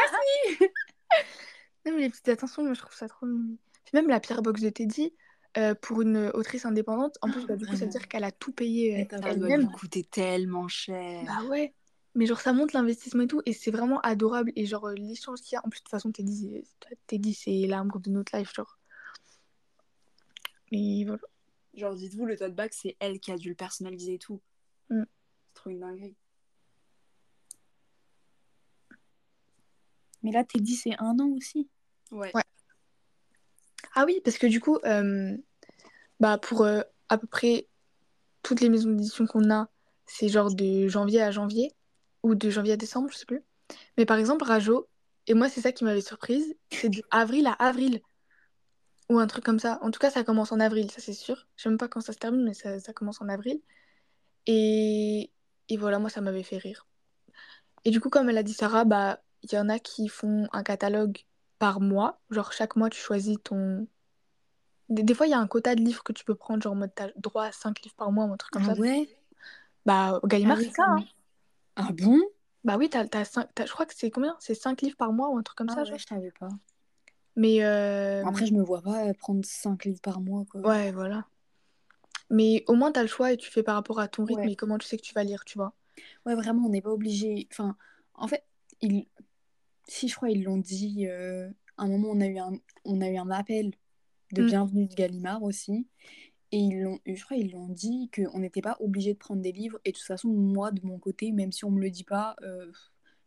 [1.87, 3.27] non, mais les petites attentions, moi, je trouve ça trop.
[3.27, 5.13] Puis même la pierre box de Teddy,
[5.57, 8.33] euh, pour une autrice indépendante, en plus, bah, du coup, ça veut dire qu'elle a
[8.33, 9.71] tout payé euh, elle-même.
[9.71, 11.25] coûter tellement cher.
[11.25, 11.75] Bah ouais.
[12.15, 14.53] Mais genre, ça montre l'investissement et tout, et c'est vraiment adorable.
[14.57, 17.35] Et genre, euh, l'échange qu'il y a, en plus, de toute façon, Teddy, c'est- Teddy,
[17.35, 18.79] c'est l'arbre de notre life, genre.
[20.73, 21.21] Et voilà.
[21.75, 24.41] Genre, dites-vous, le tote bag, c'est elle qui a dû le personnaliser et tout.
[24.89, 25.03] Mm.
[25.05, 26.17] C'est trop une dinguerie.
[30.23, 31.69] Mais là, t'es dit, c'est un an aussi.
[32.11, 32.33] Ouais.
[33.95, 35.37] Ah oui, parce que du coup, euh,
[36.21, 37.67] bah pour euh, à peu près
[38.43, 39.69] toutes les maisons d'édition qu'on a,
[40.05, 41.73] c'est genre de janvier à janvier
[42.23, 43.43] ou de janvier à décembre, je sais plus.
[43.97, 44.89] Mais par exemple, Rajo,
[45.27, 48.01] et moi c'est ça qui m'avait surprise, c'est de avril à avril
[49.09, 49.79] ou un truc comme ça.
[49.83, 51.47] En tout cas, ça commence en avril, ça c'est sûr.
[51.57, 53.61] Je sais même pas quand ça se termine, mais ça, ça commence en avril.
[54.47, 55.31] Et...
[55.69, 56.87] et voilà, moi ça m'avait fait rire.
[57.85, 60.49] Et du coup, comme elle a dit Sarah, bah il y en a qui font
[60.53, 61.19] un catalogue
[61.59, 62.21] par mois.
[62.31, 63.87] Genre chaque mois tu choisis ton
[64.89, 66.77] des, fois, il y a un quota de livres que tu peux prendre, genre en
[66.77, 68.81] mode t'as droit à 5 livres par mois ou un truc comme ah ça.
[68.81, 69.09] ouais?
[69.85, 70.87] Bah, au Gallimard, ah c'est ça.
[70.87, 71.05] Hein.
[71.75, 72.21] Ah bon?
[72.65, 74.37] Bah oui, t'as, je crois que c'est combien?
[74.39, 76.49] C'est 5 livres par mois ou un truc comme ah ça, ouais, je savais pas.
[77.35, 77.65] Mais.
[77.65, 78.25] Euh...
[78.27, 80.61] Après, je me vois pas prendre 5 livres par mois, quoi.
[80.61, 81.27] Ouais, voilà.
[82.31, 84.57] Mais au moins, t'as le choix et tu fais par rapport à ton rythme et
[84.57, 85.75] comment tu sais que tu vas lire, tu vois.
[86.27, 87.49] Ouais, vraiment, on n'est pas obligé.
[87.53, 87.77] Enfin,
[88.15, 88.45] en fait,
[88.81, 89.07] ils...
[89.89, 91.07] si je crois, ils l'ont dit.
[91.07, 91.49] Euh...
[91.79, 92.53] un moment, on a eu un,
[92.85, 93.73] on a eu un appel
[94.33, 94.47] de mm.
[94.47, 95.87] Bienvenue de Gallimard aussi.
[96.53, 99.53] Et ils l'ont, je crois ils l'ont dit qu'on n'était pas obligé de prendre des
[99.53, 99.79] livres.
[99.85, 102.37] Et de toute façon, moi, de mon côté, même si on me le dit pas,
[102.43, 102.71] euh,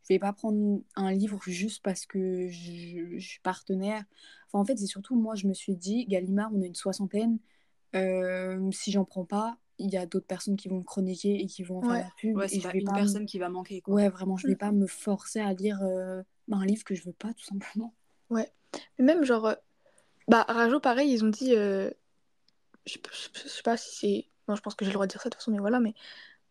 [0.04, 4.04] je vais pas prendre un livre juste parce que je, suis partenaire.
[4.48, 7.40] Enfin, en fait, c'est surtout moi, je me suis dit, Gallimard, on a une soixantaine.
[7.96, 11.46] Euh, si j'en prends pas, il y a d'autres personnes qui vont me chroniquer et
[11.46, 12.36] qui vont faire la pub.
[12.36, 13.82] Ouais, c'est pas une personne qui va manquer.
[13.82, 13.96] Quoi.
[13.96, 14.58] Ouais, vraiment, je vais mm.
[14.58, 16.24] pas me forcer à lire euh,
[16.58, 17.94] un livre que je veux pas, tout simplement.
[18.30, 18.52] Ouais.
[18.98, 19.54] Mais même, genre,
[20.28, 21.56] bah, Rajo, pareil, ils ont dit.
[21.56, 21.90] euh,
[22.86, 22.98] Je,
[23.34, 24.26] je- sais pas si c'est.
[24.48, 25.80] Non, je pense que j'ai le droit de dire ça de toute façon, mais voilà.
[25.80, 25.94] Mais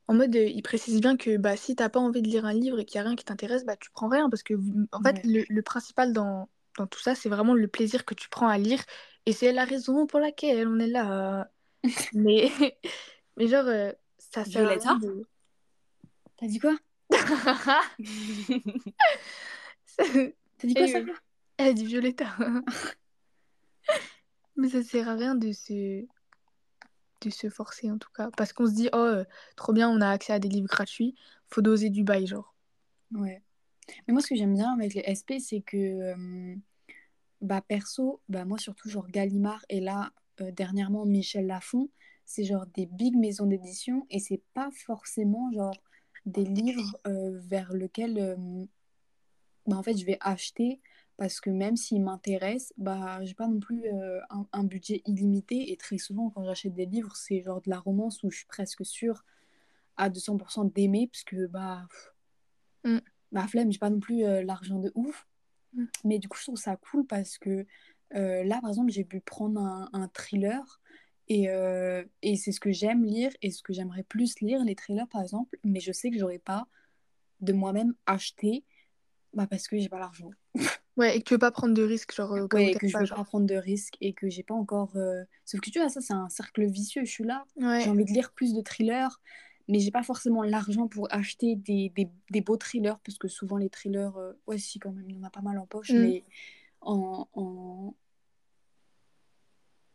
[0.07, 2.53] en mode, euh, ils précisent bien que bah, si t'as pas envie de lire un
[2.55, 4.31] livre et qu'il y a rien qui t'intéresse, bah, tu prends rien.
[4.31, 4.55] Parce que,
[4.93, 8.29] en fait, le, le principal dans, dans tout ça, c'est vraiment le plaisir que tu
[8.29, 8.81] prends à lire.
[9.27, 11.51] Et c'est la raison pour laquelle on est là.
[12.13, 12.51] Mais,
[13.37, 15.27] mais genre, euh, ça sert à rien de-
[16.39, 16.77] T'as dit quoi
[19.99, 20.99] T'as dit quoi, ça
[21.59, 22.37] Elle a dit Violetta.
[24.57, 26.05] Mais ça sert à rien de se,
[27.21, 28.31] de se forcer en tout cas.
[28.37, 29.25] Parce qu'on se dit, oh, euh,
[29.57, 31.15] trop bien, on a accès à des livres gratuits,
[31.47, 32.55] faut doser du bail, genre.
[33.13, 33.43] Ouais.
[34.07, 36.55] Mais moi, ce que j'aime bien avec les SP, c'est que, euh,
[37.41, 41.89] bah, perso, bah, moi surtout, genre Gallimard et là, euh, dernièrement, Michel Lafon,
[42.25, 45.75] c'est genre des big maisons d'édition et c'est pas forcément genre
[46.27, 48.37] des livres vers lesquels
[49.69, 50.81] bah, en fait, je vais acheter
[51.19, 54.21] parce que même s'il m'intéresse, bah, j'ai pas non plus euh,
[54.53, 55.73] un, budget illimité.
[55.73, 58.47] Et très souvent, quand j'achète des livres, c'est genre de la romance où je suis
[58.47, 59.25] presque sûre
[59.97, 61.87] à 200% d'aimer, parce que bah,
[62.85, 62.99] mm.
[63.33, 65.27] ma flemme, j'ai pas non plus euh, l'argent de ouf.
[65.75, 65.85] Mm.
[66.05, 67.67] Mais du coup, je trouve ça cool parce que
[68.15, 69.61] euh, là, par exemple, j'ai pu prendre
[69.93, 70.81] un, thriller.
[71.31, 71.49] Et,
[72.23, 75.21] et c'est ce que j'aime lire et ce que j'aimerais plus lire, les thrillers par
[75.21, 75.59] exemple.
[75.63, 76.67] Mais je sais que j'aurais pas
[77.43, 78.65] de moi-même acheté
[79.39, 80.31] bah parce que j'ai pas l'argent.
[80.97, 82.33] Ouais, et que tu veux pas prendre de risques, genre.
[82.33, 84.97] Euh, ouais, que je veux pas prendre de risques et que j'ai pas encore.
[84.97, 87.05] Euh, sauf que tu vois, ça, c'est un cercle vicieux.
[87.05, 89.21] Je suis là, j'ai envie de lire plus de thrillers,
[89.69, 93.59] mais j'ai pas forcément l'argent pour acheter des, des, des, beaux thrillers, parce que souvent
[93.59, 95.93] les thrillers, euh, ouais, si, quand même, il y en a pas mal en poche,
[95.93, 96.01] mm.
[96.01, 96.25] mais
[96.81, 97.29] en.
[97.33, 97.95] en...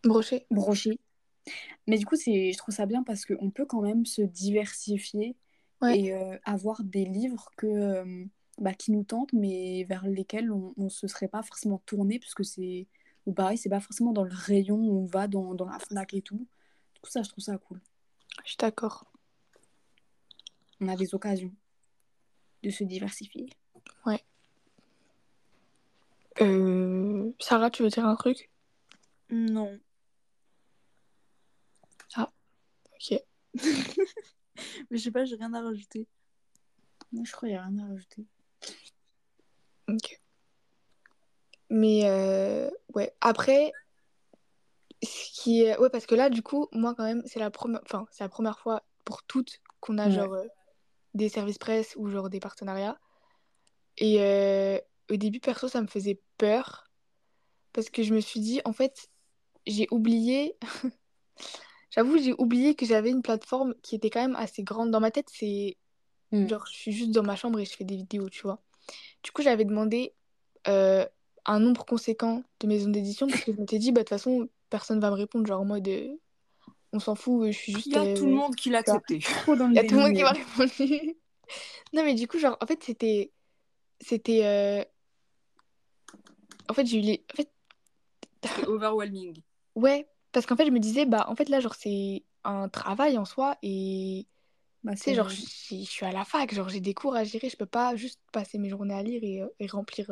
[0.05, 0.45] Broché.
[0.51, 1.01] Broché.
[1.85, 5.35] Mais du coup, c'est, je trouve ça bien parce qu'on peut quand même se diversifier
[5.85, 6.13] et
[6.45, 8.25] avoir des livres que
[8.59, 12.45] bah, qui nous tentent, mais vers lesquels on ne se serait pas forcément tourné, puisque
[12.45, 12.87] c'est.
[13.25, 16.13] Ou pareil, c'est pas forcément dans le rayon où on va, dans, dans la Fnac
[16.13, 16.45] et tout.
[17.01, 17.79] Tout ça, je trouve ça cool.
[18.43, 19.05] Je suis d'accord.
[20.81, 21.53] On a des occasions
[22.63, 23.49] de se diversifier.
[24.05, 24.21] Ouais.
[26.41, 27.31] Euh...
[27.39, 28.49] Sarah, tu veux dire un truc?
[29.29, 29.79] Non.
[32.15, 32.29] Ah,
[32.93, 33.19] ok.
[34.89, 36.07] Mais je sais pas, j'ai rien à rajouter.
[37.11, 38.25] Moi, je crois qu'il n'y a rien à rajouter.
[39.87, 40.19] Ok.
[41.69, 43.71] Mais euh, ouais, après,
[45.01, 45.77] ce qui est...
[45.79, 47.81] Ouais, parce que là, du coup, moi, quand même, c'est la première...
[47.83, 50.45] Enfin, c'est la première fois pour toutes qu'on a, genre, euh,
[51.13, 52.99] des services presse ou, genre, des partenariats.
[53.97, 56.89] Et euh, au début, perso, ça me faisait peur.
[57.73, 59.09] Parce que je me suis dit, en fait,
[59.65, 60.55] j'ai oublié...
[61.89, 64.91] J'avoue, j'ai oublié que j'avais une plateforme qui était quand même assez grande.
[64.91, 65.77] Dans ma tête, c'est...
[66.33, 66.47] Mm.
[66.47, 68.59] Genre, je suis juste dans ma chambre et je fais des vidéos, tu vois.
[69.21, 70.13] Du coup, j'avais demandé
[70.67, 71.05] euh,
[71.45, 74.49] un nombre conséquent de maisons d'édition parce que je m'étais dit, bah, de toute façon,
[74.69, 75.45] personne va me répondre.
[75.45, 76.15] Genre, en mode, euh,
[76.91, 77.85] on s'en fout, je suis juste.
[77.85, 79.19] Il y a euh, tout le monde qui l'a accepté.
[79.47, 81.15] Il y a tout le monde qui m'a répondu.
[81.93, 83.31] non, mais du coup, genre, en fait, c'était.
[84.01, 84.87] C'était.
[86.67, 87.23] En fait, j'ai eu les.
[87.31, 87.49] En fait...
[88.67, 89.39] overwhelming.
[89.75, 93.19] Ouais, Parce qu'en fait, je me disais, bah, en fait, là, genre, c'est un travail
[93.19, 94.25] en soi et.
[94.83, 95.41] Bah, tu sais, genre, je
[95.75, 98.57] suis à la fac, genre, j'ai des cours à gérer, je peux pas juste passer
[98.57, 100.11] mes journées à lire et, et remplir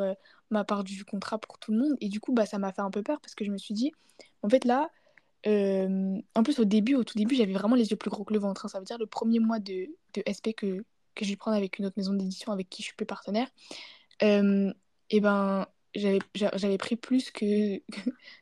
[0.50, 1.98] ma part du contrat pour tout le monde.
[2.00, 3.74] Et du coup, bah, ça m'a fait un peu peur parce que je me suis
[3.74, 3.92] dit,
[4.44, 4.90] en fait, là,
[5.46, 8.40] en plus, au début, au tout début, j'avais vraiment les yeux plus gros que le
[8.40, 8.66] ventre.
[8.66, 8.70] Hein.
[8.70, 11.80] Ça veut dire le premier mois de, de SP que, que je vais prendre avec
[11.80, 13.48] une autre maison d'édition avec qui je suis plus partenaire.
[14.22, 17.82] et ben, j'avais pris plus que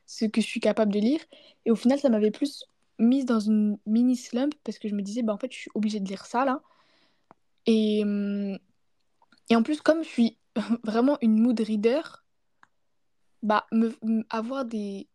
[0.06, 1.22] ce que je suis capable de lire.
[1.66, 2.66] Et au final, ça m'avait plus
[3.00, 5.72] mise dans une mini slump parce que je me disais, bah, en fait, je suis
[5.74, 6.62] obligée de lire ça là.
[7.66, 8.04] Et,
[9.50, 10.38] et en plus, comme je suis
[10.84, 12.02] vraiment une mood reader,
[13.42, 13.94] bah, me,
[14.30, 15.08] avoir des,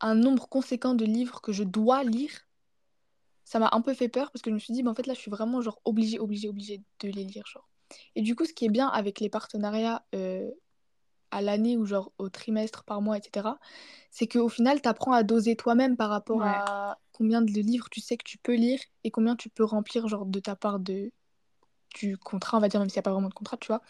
[0.00, 2.46] un nombre conséquent de livres que je dois lire,
[3.44, 5.06] ça m'a un peu fait peur parce que je me suis dit, bah, en fait,
[5.06, 7.46] là, je suis vraiment genre obligée, obligée, obligée de les lire.
[7.46, 7.68] Genre.
[8.14, 10.50] Et du coup, ce qui est bien avec les partenariats euh,
[11.30, 13.58] à l'année ou genre au trimestre, par mois, etc.,
[14.10, 18.00] c'est qu'au final, tu apprends à doser toi-même par rapport à combien de livres tu
[18.00, 21.10] sais que tu peux lire et combien tu peux remplir genre de ta part de
[21.94, 23.82] du contrat, on va dire, même s'il n'y a pas vraiment de contrat, tu vois.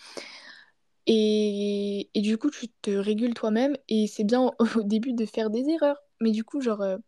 [1.07, 5.51] Et, et du coup, tu te régules toi-même et c'est bien au, début de faire
[5.51, 5.99] des erreurs.
[6.21, 6.99] Mais du coup, genre, euh,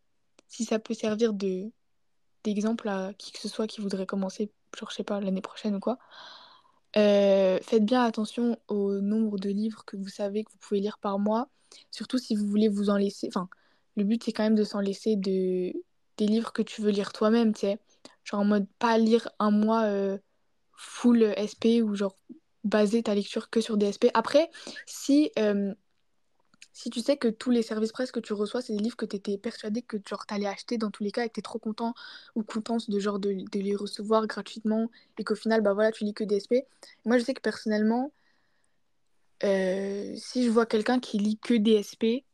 [0.49, 1.71] si ça peut servir de
[2.45, 5.75] d'exemple à qui que ce soit qui voudrait commencer, genre, je sais pas, l'année prochaine
[5.75, 5.99] ou quoi,
[6.97, 10.99] euh, faites bien attention au nombre de livres que vous savez que vous pouvez lire
[10.99, 11.49] par mois.
[11.91, 13.29] Surtout si vous voulez vous en laisser.
[13.29, 13.49] Enfin,
[13.97, 15.73] le but, c'est quand même de s'en laisser de...
[16.17, 17.79] des livres que tu veux lire toi-même, tu sais.
[18.25, 20.19] Genre en mode pas lire un mois euh,
[20.73, 22.17] full SP ou genre
[22.65, 24.07] baser ta lecture que sur DSP.
[24.15, 24.51] Après,
[24.87, 25.75] si, euh,
[26.79, 29.05] si tu sais que tous les services presse que tu reçois, c'est des livres que
[29.05, 31.43] tu étais persuadé que genre allais acheter dans tous les cas et que tu es
[31.43, 31.93] trop content
[32.37, 34.89] ou contente de genre de, de, les recevoir gratuitement
[35.19, 36.55] et qu'au final, bah voilà, tu lis que DSP.
[37.05, 38.13] Moi, je sais que personnellement,
[39.43, 42.25] euh, si je vois quelqu'un qui lit que DSP,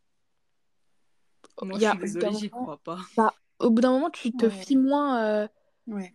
[1.63, 2.99] Moi, je suis désolée, j'y crois pas.
[3.17, 5.49] Bah, au bout d'un moment, tu te fies moins euh,
[5.87, 6.15] ouais.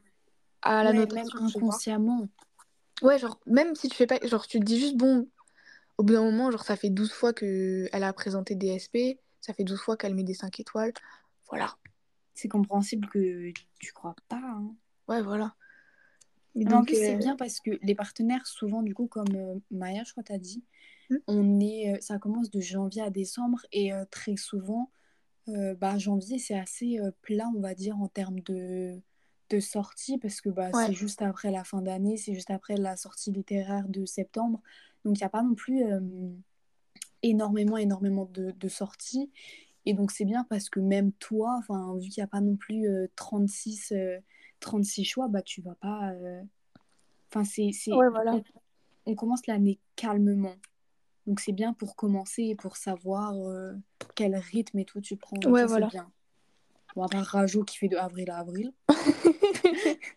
[0.62, 1.39] à la ouais, notation.
[1.39, 2.28] inconsciemment.
[3.02, 4.20] Ouais, genre, même si tu fais pas.
[4.22, 5.28] Genre, tu te dis juste, bon,
[6.00, 9.54] au bout d'un moment, genre, ça fait 12 fois qu'elle a présenté des SP, ça
[9.54, 10.94] fait 12 fois qu'elle met des 5 étoiles.
[11.50, 11.76] Voilà.
[12.34, 14.42] C'est compréhensible que tu crois pas.
[14.42, 14.74] Hein.
[15.10, 15.56] Ouais, voilà.
[16.56, 19.60] donc, en plus, c'est euh, bien parce que les partenaires, souvent, du coup, comme euh,
[19.72, 20.64] Maya, je crois, t'as dit,
[21.10, 21.18] hmm.
[21.28, 24.92] on est, euh, ça commence de janvier à décembre et très souvent,
[25.48, 29.02] bah, janvier, c'est assez plat, on va dire, en termes de
[29.50, 32.96] de sortie parce que bah, c'est juste après la fin d'année, c'est juste après la
[32.96, 34.62] sortie littéraire de septembre.
[35.06, 35.84] Donc il n'y a pas non plus
[37.24, 39.32] énormément, énormément de, de, sorties.
[39.86, 41.60] Et donc c'est bien parce que même toi,
[42.00, 43.94] vu qu'il n'y a pas non plus 36,
[44.60, 46.12] 36 choix, bah, tu vas pas...
[47.30, 47.72] Enfin, c'est...
[47.88, 48.42] voilà.
[49.06, 50.56] on, commence l'année calmement.
[51.28, 53.36] Donc c'est bien pour commencer et pour savoir
[54.16, 55.38] quel rythme et tout tu prends.
[55.46, 55.88] Ouais, voilà.
[55.88, 56.12] bien.
[56.95, 58.73] Bon, à part Rajo qui fait de avril à avril.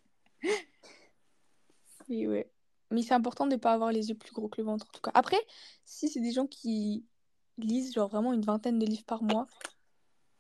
[2.09, 2.51] oui, ouais.
[2.91, 4.93] Mais c'est important de ne pas avoir les yeux plus gros que le ventre, en
[4.93, 5.13] tout cas.
[5.15, 5.41] Après,
[5.85, 7.05] si c'est des gens qui
[7.59, 9.47] lisent genre vraiment une vingtaine de livres par mois,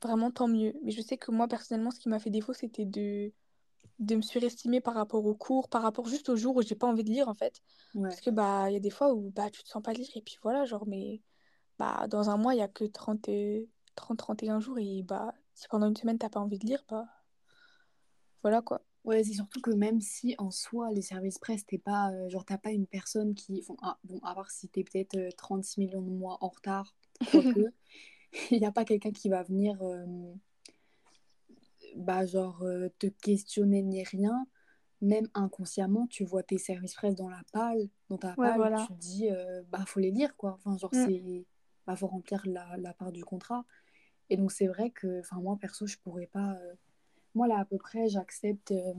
[0.03, 0.75] vraiment tant mieux.
[0.83, 3.33] Mais je sais que moi, personnellement, ce qui m'a fait défaut, c'était de
[3.99, 6.87] de me surestimer par rapport aux cours, par rapport juste au jour où j'ai pas
[6.87, 7.63] envie de lire en fait.
[8.01, 10.09] Parce que bah il y a des fois où bah tu te sens pas lire
[10.15, 11.21] et puis voilà, genre mais
[11.79, 13.29] bah dans un mois, il y a que 30
[13.95, 17.07] 30 31 jours et bah si pendant une semaine t'as pas envie de lire, bah
[18.43, 18.83] voilà quoi.
[19.05, 22.45] Ouais, c'est surtout que même si en soi les services presse, t'es pas, euh, genre
[22.45, 23.65] t'as pas une personne qui.
[23.83, 26.95] ah, bon, à part si t'es peut-être 36 euh, millions de mois en retard,
[28.51, 30.35] il n'y a pas quelqu'un qui va venir, euh,
[31.97, 32.65] bah, genre,
[32.99, 34.47] te questionner ni rien.
[35.01, 39.01] Même inconsciemment, tu vois tes services presse dans la palle, dans ta palle, tu te
[39.01, 39.29] dis,
[39.69, 40.53] bah, faut les lire, quoi.
[40.53, 41.07] Enfin, genre, mm.
[41.07, 41.47] c'est.
[41.85, 43.65] Bah, faut remplir la, la part du contrat.
[44.33, 46.53] Et donc, c'est vrai que, enfin, moi, perso, je pourrais pas.
[46.53, 46.75] Euh,
[47.35, 48.95] moi, là, à peu près, j'accepte, euh,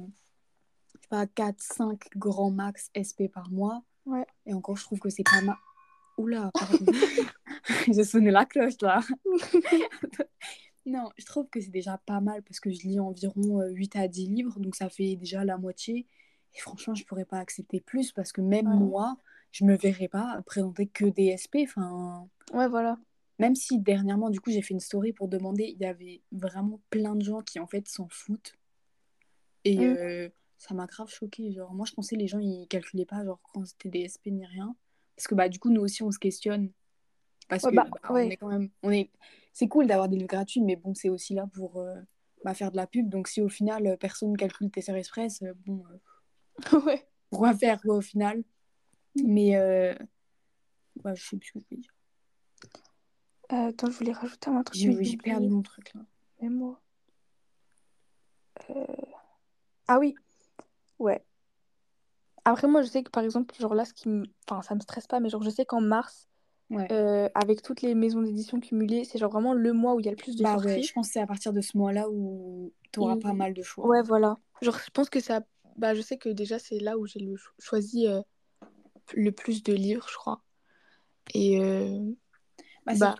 [0.94, 3.82] je sais pas, 4-5 grands max SP par mois.
[4.06, 4.28] Ouais.
[4.46, 5.56] Et encore, je trouve que c'est pas mal.
[6.20, 6.86] Oula, pardon.
[7.92, 9.02] J'ai sonné la cloche, là.
[10.86, 14.00] non, je trouve que c'est déjà pas mal parce que je lis environ 8 euh,
[14.02, 16.06] à 10 livres, donc ça fait déjà la moitié.
[16.54, 19.18] Et franchement, je pourrais pas accepter plus parce que même moi,
[19.52, 21.66] je me verrais pas présenter que des SP.
[21.66, 22.30] Enfin.
[22.54, 23.00] Ouais, voilà.
[23.44, 26.80] Même si dernièrement, du coup, j'ai fait une story pour demander, il y avait vraiment
[26.90, 28.54] plein de gens qui en fait s'en foutent.
[29.66, 29.98] Et mm.
[29.98, 31.52] euh, ça m'a grave choqué.
[31.52, 34.46] Genre, moi, je pensais les gens ils calculaient pas genre quand c'était des SP ni
[34.46, 34.74] rien.
[35.18, 36.72] Parce que bah du coup, nous aussi, on se questionne.
[37.50, 39.12] Parce que bah, bah, on est quand même, on est,
[39.52, 42.00] c'est cool d'avoir des livres gratuits, mais bon, c'est aussi là pour euh,
[42.46, 43.10] bah, faire de la pub.
[43.10, 45.84] Donc si au final personne ne calcule tes services presse, euh, bon,
[46.86, 47.06] ouais.
[47.30, 48.42] pourquoi faire quoi au final?
[49.22, 49.52] Mais
[51.04, 51.94] bah, je sais plus ce que je veux dire.
[53.54, 54.80] Euh, attends, je voulais rajouter un truc.
[54.80, 56.02] J'ai perdu mon truc là.
[56.42, 56.82] même moi.
[58.70, 58.86] Euh,
[59.88, 60.16] ah oui,
[61.00, 61.24] ouais.
[62.46, 64.26] Après, moi, je sais que par exemple, genre là, ce qui me...
[64.50, 66.28] Enfin, ça me stresse pas, mais genre, je sais qu'en mars,
[66.72, 70.10] euh, avec toutes les maisons d'édition cumulées, c'est genre vraiment le mois où il y
[70.10, 70.84] a le plus de bah sorties.
[70.84, 73.62] je pense que c'est à partir de ce mois-là où tu auras pas mal de
[73.62, 73.86] choix.
[73.86, 74.40] Ouais, voilà.
[74.62, 75.42] Genre, je pense que ça.
[75.78, 77.36] Bah, je sais que déjà, c'est là où j'ai le...
[77.60, 78.22] choisi euh,
[79.14, 80.42] le plus de livres, je crois.
[81.34, 81.60] Et.
[82.86, 83.16] Bah, bah...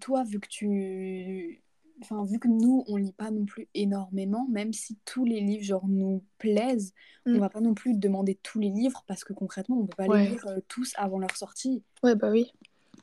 [0.00, 1.64] toi, vu que tu
[2.00, 5.64] enfin vu que nous on lit pas non plus énormément même si tous les livres
[5.64, 6.92] genre nous plaisent
[7.26, 7.38] on mm.
[7.38, 10.28] va pas non plus demander tous les livres parce que concrètement on peut pas les
[10.28, 11.82] lire euh, tous avant leur sortie.
[12.02, 12.52] Ouais bah oui.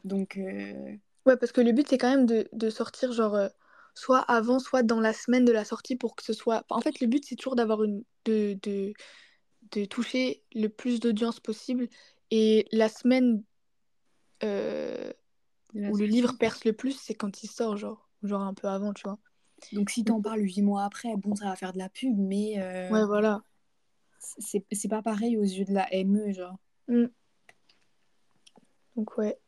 [0.03, 3.47] Donc euh, ouais parce que le but c'est quand même de, de sortir genre euh,
[3.95, 6.99] soit avant soit dans la semaine de la sortie pour que ce soit en fait
[6.99, 8.93] le but c'est toujours d'avoir une de, de
[9.71, 11.87] de toucher le plus d'audience possible
[12.29, 13.43] et la semaine
[15.73, 18.93] où le livre perce le plus c'est quand il sort genre genre un peu avant,
[18.93, 19.19] tu vois.
[19.73, 22.59] Donc si t'en parles huit mois après, bon, ça va faire de la pub, mais...
[22.59, 23.43] Euh, ouais, voilà.
[24.19, 26.57] C'est pas pareil aux yeux de la ME, genre.
[26.87, 27.05] Mm.
[28.95, 29.39] Donc ouais.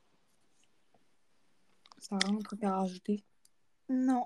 [2.00, 3.24] Ça n'a rien de à rajouter?
[3.90, 4.26] Non.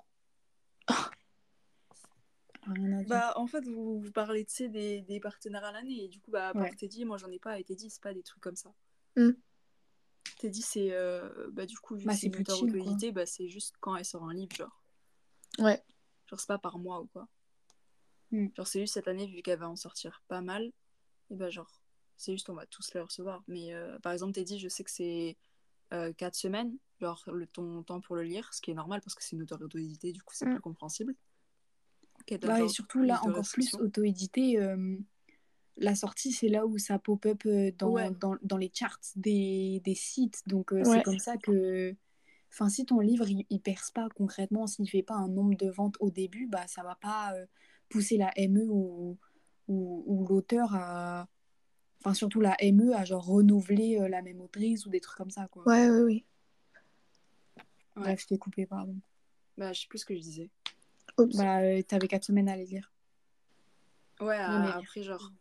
[3.07, 6.51] bah, en fait, vous, vous parlez des, des partenaires à l'année, et du coup, bah,
[6.55, 6.71] ouais.
[6.75, 8.73] Teddy, moi j'en ai pas, et Teddy, c'est pas des trucs comme ça.
[9.15, 9.31] Mm.
[10.39, 10.91] T'as dit, c'est.
[10.91, 12.61] Euh, bah, du coup, vu bah, que c'est une auteur
[13.13, 14.83] bah, c'est juste quand elle sort un livre, genre.
[15.59, 15.83] Ouais.
[16.27, 17.27] Genre, c'est pas par mois ou quoi.
[18.31, 18.47] Hmm.
[18.55, 20.71] Genre, c'est juste cette année, vu qu'elle va en sortir pas mal,
[21.31, 21.81] et bah, genre,
[22.17, 23.43] c'est juste, on va tous les recevoir.
[23.47, 25.37] Mais euh, par exemple, t'as dit, je sais que c'est
[25.89, 29.15] 4 euh, semaines, genre, le, ton temps pour le lire, ce qui est normal parce
[29.15, 30.53] que c'est une auteur auto-édité, du coup, c'est hmm.
[30.53, 31.15] plus compréhensible.
[32.41, 34.59] Bah, et surtout, là, encore plus auto-édité
[35.77, 40.41] la sortie, c'est là où ça pop-up euh, dans, dans, les charts des, sites.
[40.47, 41.95] Donc, euh, c'est comme ça que.
[42.51, 45.97] Enfin, si ton livre, il, perce pas concrètement, s'il fait pas un nombre de ventes
[45.99, 47.45] au début, bah, ça va pas euh,
[47.89, 49.17] pousser la ME ou,
[49.67, 51.27] ou, l'auteur à.
[51.99, 55.47] Enfin, surtout la ME à genre renouveler la même autrice ou des trucs comme ça,
[55.49, 55.67] quoi.
[55.67, 56.25] Ouais, ouais, oui.
[57.95, 58.95] Bref, je t'ai coupé, pardon.
[59.57, 60.49] Bah, je sais plus ce que je disais.
[61.17, 62.91] Bah, t'avais 4 semaines à les lire.
[64.21, 65.31] Ouais, après, genre,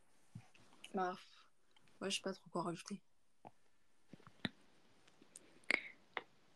[0.96, 1.14] bah,
[2.00, 3.00] ouais, je sais pas trop quoi rajouter.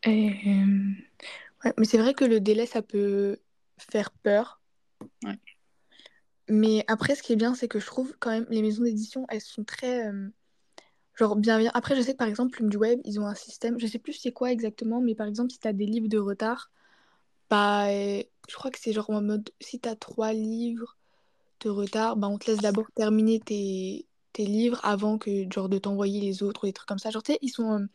[0.07, 0.93] Euh,
[1.63, 3.37] ouais, mais c'est vrai que le délai, ça peut
[3.77, 4.59] faire peur.
[5.23, 5.37] Ouais.
[6.49, 9.25] Mais après, ce qui est bien, c'est que je trouve quand même les maisons d'édition,
[9.29, 10.29] elles sont très euh,
[11.13, 11.75] genre bienveillantes.
[11.75, 13.99] Après, je sais que par exemple, Plume du Web, ils ont un système, je sais
[13.99, 16.71] plus c'est quoi exactement, mais par exemple, si tu as des livres de retard,
[17.49, 20.97] bah, euh, je crois que c'est genre en mode si tu as trois livres
[21.59, 25.77] de retard, bah, on te laisse d'abord terminer tes, tes livres avant que genre de
[25.77, 27.09] t'envoyer les autres ou des trucs comme ça.
[27.09, 27.79] Genre, tu sais, ils sont.
[27.79, 27.85] Euh,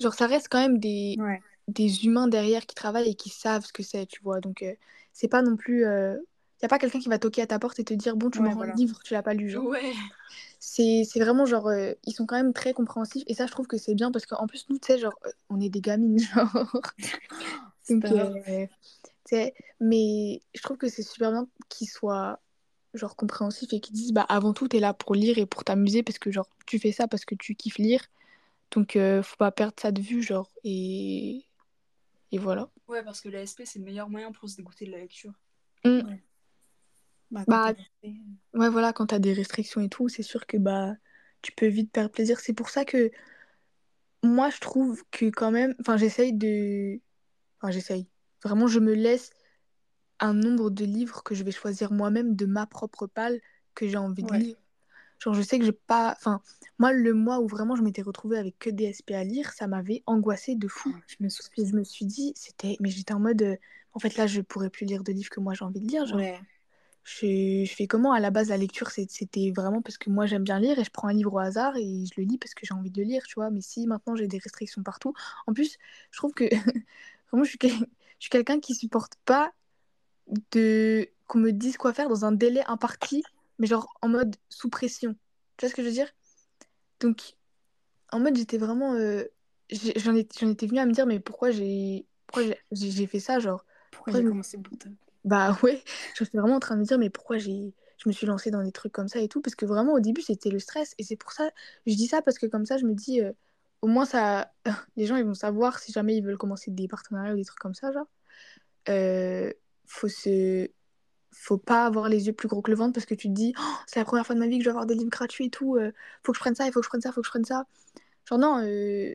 [0.00, 1.16] genre, ça reste quand même des,
[1.68, 4.40] des humains derrière qui travaillent et qui savent ce que c'est, tu vois.
[4.40, 4.74] Donc, euh,
[5.12, 5.80] c'est pas non plus.
[5.80, 6.16] Il euh,
[6.62, 8.40] n'y a pas quelqu'un qui va toquer à ta porte et te dire Bon, tu
[8.40, 9.50] me rends le livre, tu l'as pas lu.
[9.50, 9.64] Genre.
[9.64, 9.92] Ouais.
[10.60, 11.70] C'est vraiment genre.
[11.72, 14.46] ils sont quand même très compréhensifs et ça, je trouve que c'est bien parce qu'en
[14.46, 15.18] plus, nous, tu sais, genre,
[15.50, 16.52] on est des gamines, genre.
[16.72, 16.86] Donc,
[19.80, 22.40] mais je trouve que c'est super bien qu'ils soient
[22.94, 25.64] genre compréhensif et qui disent bah avant tout tu es là pour lire et pour
[25.64, 28.02] t'amuser parce que genre tu fais ça parce que tu kiffes lire.
[28.70, 31.44] Donc euh, faut pas perdre ça de vue genre et
[32.32, 32.70] et voilà.
[32.88, 35.32] Ouais parce que l'ASP c'est le meilleur moyen pour se dégoûter de la lecture.
[35.84, 35.88] Mmh.
[35.88, 36.22] ouais.
[37.30, 37.72] Bah, bah
[38.54, 40.94] ouais voilà quand t'as des restrictions et tout c'est sûr que bah
[41.42, 42.40] tu peux vite perdre plaisir.
[42.40, 43.10] C'est pour ça que
[44.22, 47.00] moi je trouve que quand même enfin j'essaye de
[47.60, 48.08] enfin j'essaye.
[48.44, 49.30] Vraiment je me laisse
[50.20, 53.40] un nombre de livres que je vais choisir moi-même de ma propre palle
[53.74, 54.56] que j'ai envie de lire.
[55.20, 56.14] Genre, je sais que j'ai pas.
[56.16, 56.40] Enfin,
[56.78, 59.66] moi, le mois où vraiment je m'étais retrouvée avec que des SP à lire, ça
[59.66, 60.94] m'avait angoissée de fou.
[61.06, 61.44] je, me suis...
[61.56, 62.76] je me suis dit, c'était.
[62.80, 63.42] Mais j'étais en mode.
[63.42, 63.56] Euh,
[63.92, 66.04] en fait, là, je pourrais plus lire de livres que moi j'ai envie de lire.
[66.04, 66.20] Genre,
[67.04, 67.64] je...
[67.64, 70.58] je fais comment À la base, la lecture, c'était vraiment parce que moi j'aime bien
[70.58, 72.74] lire et je prends un livre au hasard et je le lis parce que j'ai
[72.74, 73.50] envie de le lire, tu vois.
[73.50, 75.14] Mais si maintenant j'ai des restrictions partout.
[75.46, 75.78] En plus,
[76.10, 76.44] je trouve que.
[77.30, 77.86] vraiment, je suis, je
[78.18, 79.52] suis quelqu'un qui supporte pas
[80.52, 83.22] de qu'on me dise quoi faire dans un délai imparti,
[83.58, 85.14] mais genre en mode sous pression.
[85.56, 86.10] Tu vois ce que je veux dire?
[87.00, 87.36] Donc,
[88.12, 88.94] en mode, j'étais vraiment.
[88.94, 89.24] Euh,
[89.70, 92.06] j'en étais venue à me dire, mais pourquoi j'ai
[92.72, 93.64] j'ai fait ça Genre?
[93.90, 94.58] Pourquoi, j'ai commencé
[95.24, 95.82] Bah ouais,
[96.18, 98.62] j'étais vraiment en train de me dire, mais pourquoi j'ai je me suis lancée dans
[98.62, 101.04] des trucs comme ça et tout parce que vraiment au début c'était le stress et
[101.04, 101.50] c'est pour ça
[101.86, 103.32] je dis ça parce que comme ça je me dis euh,
[103.82, 104.52] au moins ça
[104.96, 107.60] les gens ils vont savoir si jamais ils veulent commencer des partenariats ou des trucs
[107.60, 108.06] comme ça genre
[108.88, 109.50] euh,
[109.86, 110.68] faut se
[111.32, 113.52] faut pas avoir les yeux plus gros que le ventre parce que tu te dis
[113.58, 115.46] oh, c'est la première fois de ma vie que je vais avoir des livres gratuits
[115.46, 117.20] et tout euh, faut que je prenne ça il faut que je prenne ça faut
[117.22, 117.64] que je prenne ça
[118.24, 119.14] genre non euh,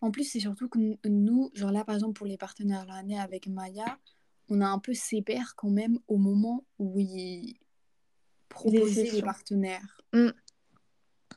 [0.00, 3.48] en plus c'est surtout que nous genre là par exemple pour les partenaires l'année avec
[3.48, 3.98] Maya
[4.50, 4.92] on a un peu
[5.24, 7.56] pairs quand même au moment où ils
[8.48, 10.02] proposaient les partenaires.
[10.12, 10.30] Mm.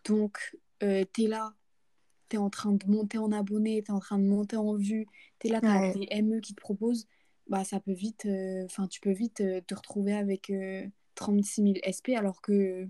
[0.05, 1.53] Donc, euh, t'es là,
[2.27, 5.05] t'es en train de monter en abonnés, t'es en train de monter en vues,
[5.39, 7.07] t'es là, t'as des ME qui te proposent,
[7.47, 10.51] bah ça peut vite, euh, enfin tu peux vite euh, te retrouver avec
[11.15, 12.87] 36 000 SP alors que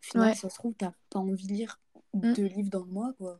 [0.00, 1.80] finalement, ça se trouve, t'as pas envie de lire
[2.14, 2.32] mm.
[2.32, 3.38] deux livres dans le mois, quoi.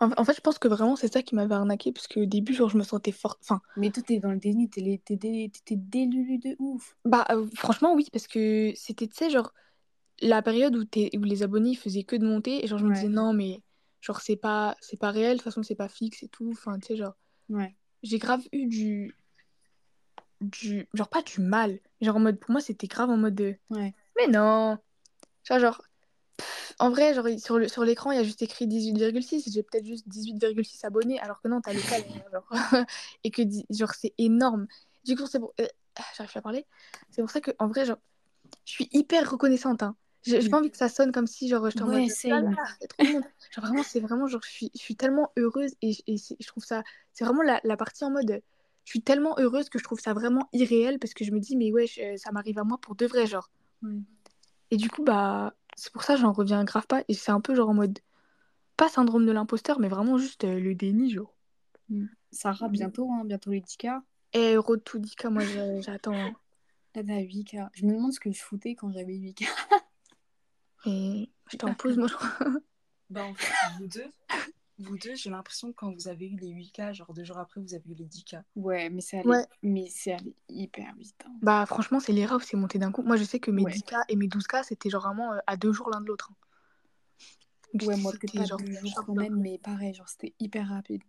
[0.00, 2.68] En, fait, je pense que vraiment, c'est ça qui m'avait arnaqué, parce qu'au début, genre,
[2.68, 3.38] je me sentais fort.
[3.40, 3.60] Enfin...
[3.76, 6.96] Mais toi, t'es dans le déni, t'étais délulu de ouf.
[7.04, 9.52] Bah, euh, franchement, oui, parce que c'était, tu sais, genre,
[10.20, 13.08] la période où, où les abonnés faisaient que de monter, et genre, je me disais,
[13.08, 13.60] non, mais
[14.00, 16.50] genre, c'est pas, c'est pas réel, de toute façon, c'est pas fixe et tout.
[16.52, 17.14] Enfin, tu sais, genre.
[17.48, 17.74] Ouais.
[18.02, 19.16] J'ai grave eu du.
[20.40, 20.88] Du.
[20.94, 21.78] Genre, pas du mal.
[22.00, 23.56] Genre, en mode, pour moi, c'était grave en mode de.
[23.70, 23.94] Ouais.
[24.16, 24.78] Mais non.
[25.44, 25.82] Genre, genre
[26.78, 29.52] en vrai, genre, sur, le, sur l'écran, il y a juste écrit 18,6.
[29.52, 31.98] J'ai peut-être juste 18,6 abonnés, alors que non, t'as le cas.
[32.32, 32.48] Genre...
[33.24, 34.66] et que, genre, c'est énorme.
[35.04, 35.54] Du coup, c'est pour.
[35.60, 35.66] Euh,
[36.16, 36.66] j'arrive pas à parler.
[37.10, 37.98] C'est pour ça que, en vrai, genre,
[38.64, 39.82] je suis hyper reconnaissante.
[39.82, 39.96] Hein.
[40.22, 43.64] J'ai pas envie que ça sonne comme si, genre, je t'en ouais, c'est trop Genre,
[43.64, 46.82] vraiment, c'est vraiment, genre, je suis, je suis tellement heureuse et, et je trouve ça.
[47.12, 48.42] C'est vraiment la, la partie en mode.
[48.84, 51.56] Je suis tellement heureuse que je trouve ça vraiment irréel parce que je me dis,
[51.56, 53.50] mais ouais, ça m'arrive à moi pour de vrai, genre.
[54.70, 57.02] Et du coup, bah c'est pour ça que j'en reviens grave pas.
[57.08, 57.98] Et c'est un peu genre en mode.
[58.76, 61.32] Pas syndrome de l'imposteur, mais vraiment juste euh, le déni, genre.
[61.88, 62.06] Mm.
[62.32, 64.00] Sarah, bientôt, hein, bientôt les 10K.
[64.32, 65.42] Eh, road to 10K, moi
[65.80, 66.14] j'attends.
[66.14, 66.34] Hein.
[66.96, 67.68] Là, t'as 8K.
[67.72, 69.46] Je me demande ce que je foutais quand j'avais 8K.
[70.86, 72.46] Et je t'en pose, moi, je crois.
[73.10, 74.10] Bah, en fait, vous deux,
[74.78, 77.60] vous deux, j'ai l'impression que quand vous avez eu les 8K, genre deux jours après,
[77.60, 78.42] vous avez eu les 10K.
[78.56, 81.14] Ouais, mais c'est allé, mais c'est allé hyper vite.
[81.26, 81.32] Hein.
[81.42, 83.02] Bah, franchement, c'est les rares, c'est monté d'un coup.
[83.02, 85.72] Moi, je sais que mes 10K et mes 12K, c'était genre vraiment euh, à deux
[85.72, 86.32] jours l'un de l'autre.
[86.32, 87.86] Hein.
[87.86, 91.02] Ouais, moi, peut-être pas genre, deux jours quand même, mais pareil, genre, c'était hyper rapide.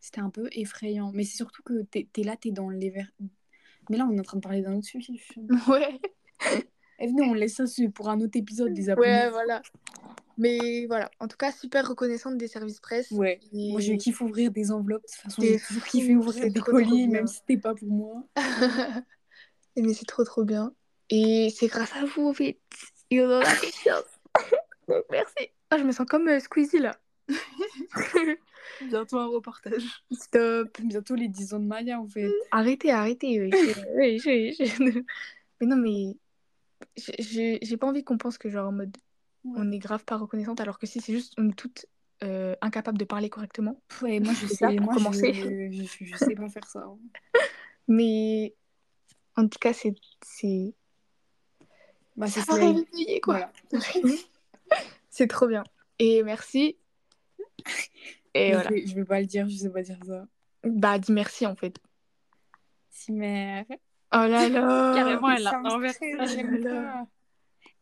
[0.00, 1.12] C'était un peu effrayant.
[1.12, 3.10] Mais c'est surtout que t'es es là, t'es dans les verres.
[3.90, 5.14] Mais là, on est en train de parler d'un autre sujet.
[5.68, 6.00] Ouais.
[6.98, 7.64] Et venez, on laisse ça
[7.94, 9.08] pour un autre épisode des abonnés.
[9.08, 9.62] Ouais, voilà.
[10.36, 13.10] Mais voilà, en tout cas, super reconnaissante des services presse.
[13.10, 15.02] Ouais, moi je kiffe ouvrir des enveloppes.
[15.02, 18.24] De toute façon, j'ai toujours kiffé ouvrir des colis, même si c'était pas pour moi.
[19.76, 20.72] mais c'est trop trop bien.
[21.10, 22.58] Et c'est grâce à vous, en fait.
[23.10, 23.44] Et on en a.
[24.88, 25.50] Donc merci.
[25.70, 26.96] Ah, je me sens comme euh, Squeezie là.
[28.88, 30.04] Bientôt un reportage.
[30.12, 30.78] Stop.
[30.82, 32.30] Bientôt les 10 ans de Maya en fait.
[32.50, 33.50] Arrêtez, arrêtez.
[33.94, 34.20] oui,
[35.60, 36.16] mais non, mais
[36.96, 38.96] j'ai pas envie qu'on pense que genre en mode
[39.44, 41.86] on est grave pas reconnaissante, alors que si c'est juste, on est toutes
[42.22, 43.80] euh, incapables de parler correctement.
[44.02, 45.34] Ouais, moi je sais, moi commencer.
[45.34, 46.80] Je, je, sais pas faire ça.
[46.80, 46.98] Hein.
[47.88, 48.54] Mais
[49.36, 49.94] en tout cas, c'est.
[50.22, 50.74] c'est...
[52.16, 52.56] Bah, ça va
[53.22, 53.50] quoi.
[55.10, 55.64] c'est trop bien.
[55.98, 56.76] Et merci.
[58.34, 58.70] Et voilà.
[58.70, 60.26] Je, je vais pas le dire, je sais pas dire ça.
[60.64, 61.76] Bah, dis merci en fait.
[62.90, 63.66] Si, mais.
[64.12, 66.14] Oh là là Carrément, elle a inversé.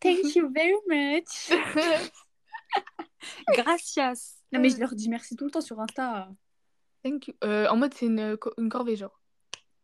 [0.02, 1.48] Thank you very much.
[3.56, 4.36] Gracias.
[4.50, 6.28] Non, mais je leur dis merci tout le temps sur Insta.
[7.04, 7.34] Thank you.
[7.44, 9.20] Euh, en mode, c'est une, une corvée, genre.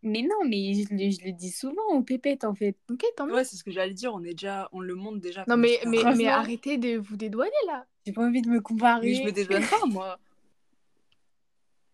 [0.03, 2.77] Mais non, mais je, je, le dis souvent aux pépettes, en fait.
[2.91, 3.35] Ok, tant mieux.
[3.35, 4.15] Ouais, c'est ce que j'allais dire.
[4.15, 5.45] On, est déjà, on le montre déjà.
[5.49, 7.87] Non, mais, mais, mais, arrêtez de vous dédouaner, là.
[8.07, 9.09] J'ai pas envie de me comparer.
[9.09, 10.19] Mais je me dédouane pas, moi.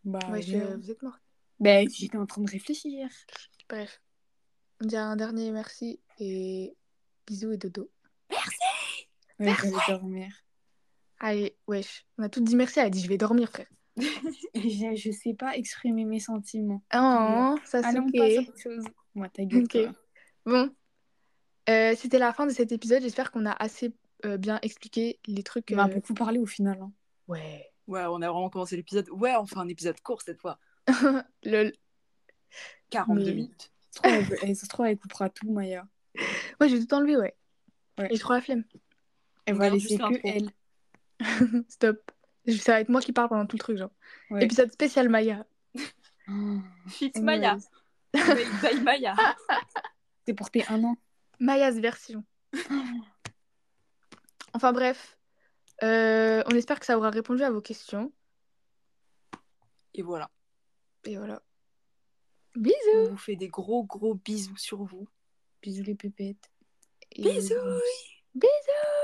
[0.05, 0.59] Bah, ouais, je...
[0.59, 1.18] vous êtes mort.
[1.61, 3.09] Bah, j'étais en train de réfléchir.
[3.68, 4.03] Bref.
[4.83, 6.75] On dit un dernier merci et
[7.27, 7.91] bisous et dodo.
[8.31, 8.59] Merci
[9.39, 10.29] Merci dormir.
[11.20, 12.07] Allez, wesh.
[12.18, 12.81] On a toutes dit merci.
[12.81, 13.66] Elle a dit je vais dormir, frère.
[13.97, 16.83] je, je sais pas exprimer mes sentiments.
[16.95, 18.57] Oh, ça c'est ok.
[18.57, 18.85] chose.
[19.14, 19.93] Moi, ta gueule.
[20.45, 20.70] Bon.
[21.68, 23.03] Euh, C'était la fin de cet épisode.
[23.03, 23.95] J'espère qu'on a assez
[24.25, 25.72] euh, bien expliqué les trucs.
[25.72, 26.79] On a euh, beaucoup parlé au final.
[26.81, 26.93] Hein.
[27.29, 27.70] Ouais.
[27.87, 29.09] Ouais, on a vraiment commencé l'épisode.
[29.11, 30.59] Ouais, on fait un épisode court cette fois.
[31.45, 31.72] Le
[32.91, 33.72] 42 minutes.
[33.91, 35.87] Ça se trouve, elle coupera tout, Maya.
[36.61, 37.35] Ouais, j'ai tout enlevé, ouais.
[37.99, 38.09] Ouais.
[38.11, 38.64] J'ai trop la flemme.
[39.47, 40.51] Elle va laisser que elle.
[41.68, 42.11] Stop.
[42.47, 43.92] Ça va être moi qui parle pendant tout le truc, genre.
[44.38, 45.47] Épisode spécial Maya.
[46.88, 47.59] Fit Maya.
[48.12, 49.14] By Maya.
[50.26, 50.97] C'est pour tes un an.
[51.40, 52.24] Maya's version.
[54.53, 55.18] enfin bref.
[55.82, 58.12] Euh, on espère que ça aura répondu à vos questions.
[59.95, 60.30] Et voilà.
[61.05, 61.42] Et voilà.
[62.55, 62.76] Bisous.
[62.95, 65.09] On vous fait des gros gros bisous sur vous.
[65.62, 66.51] Bisous les pépettes.
[67.17, 67.81] Bisous.
[68.35, 69.03] Bisous.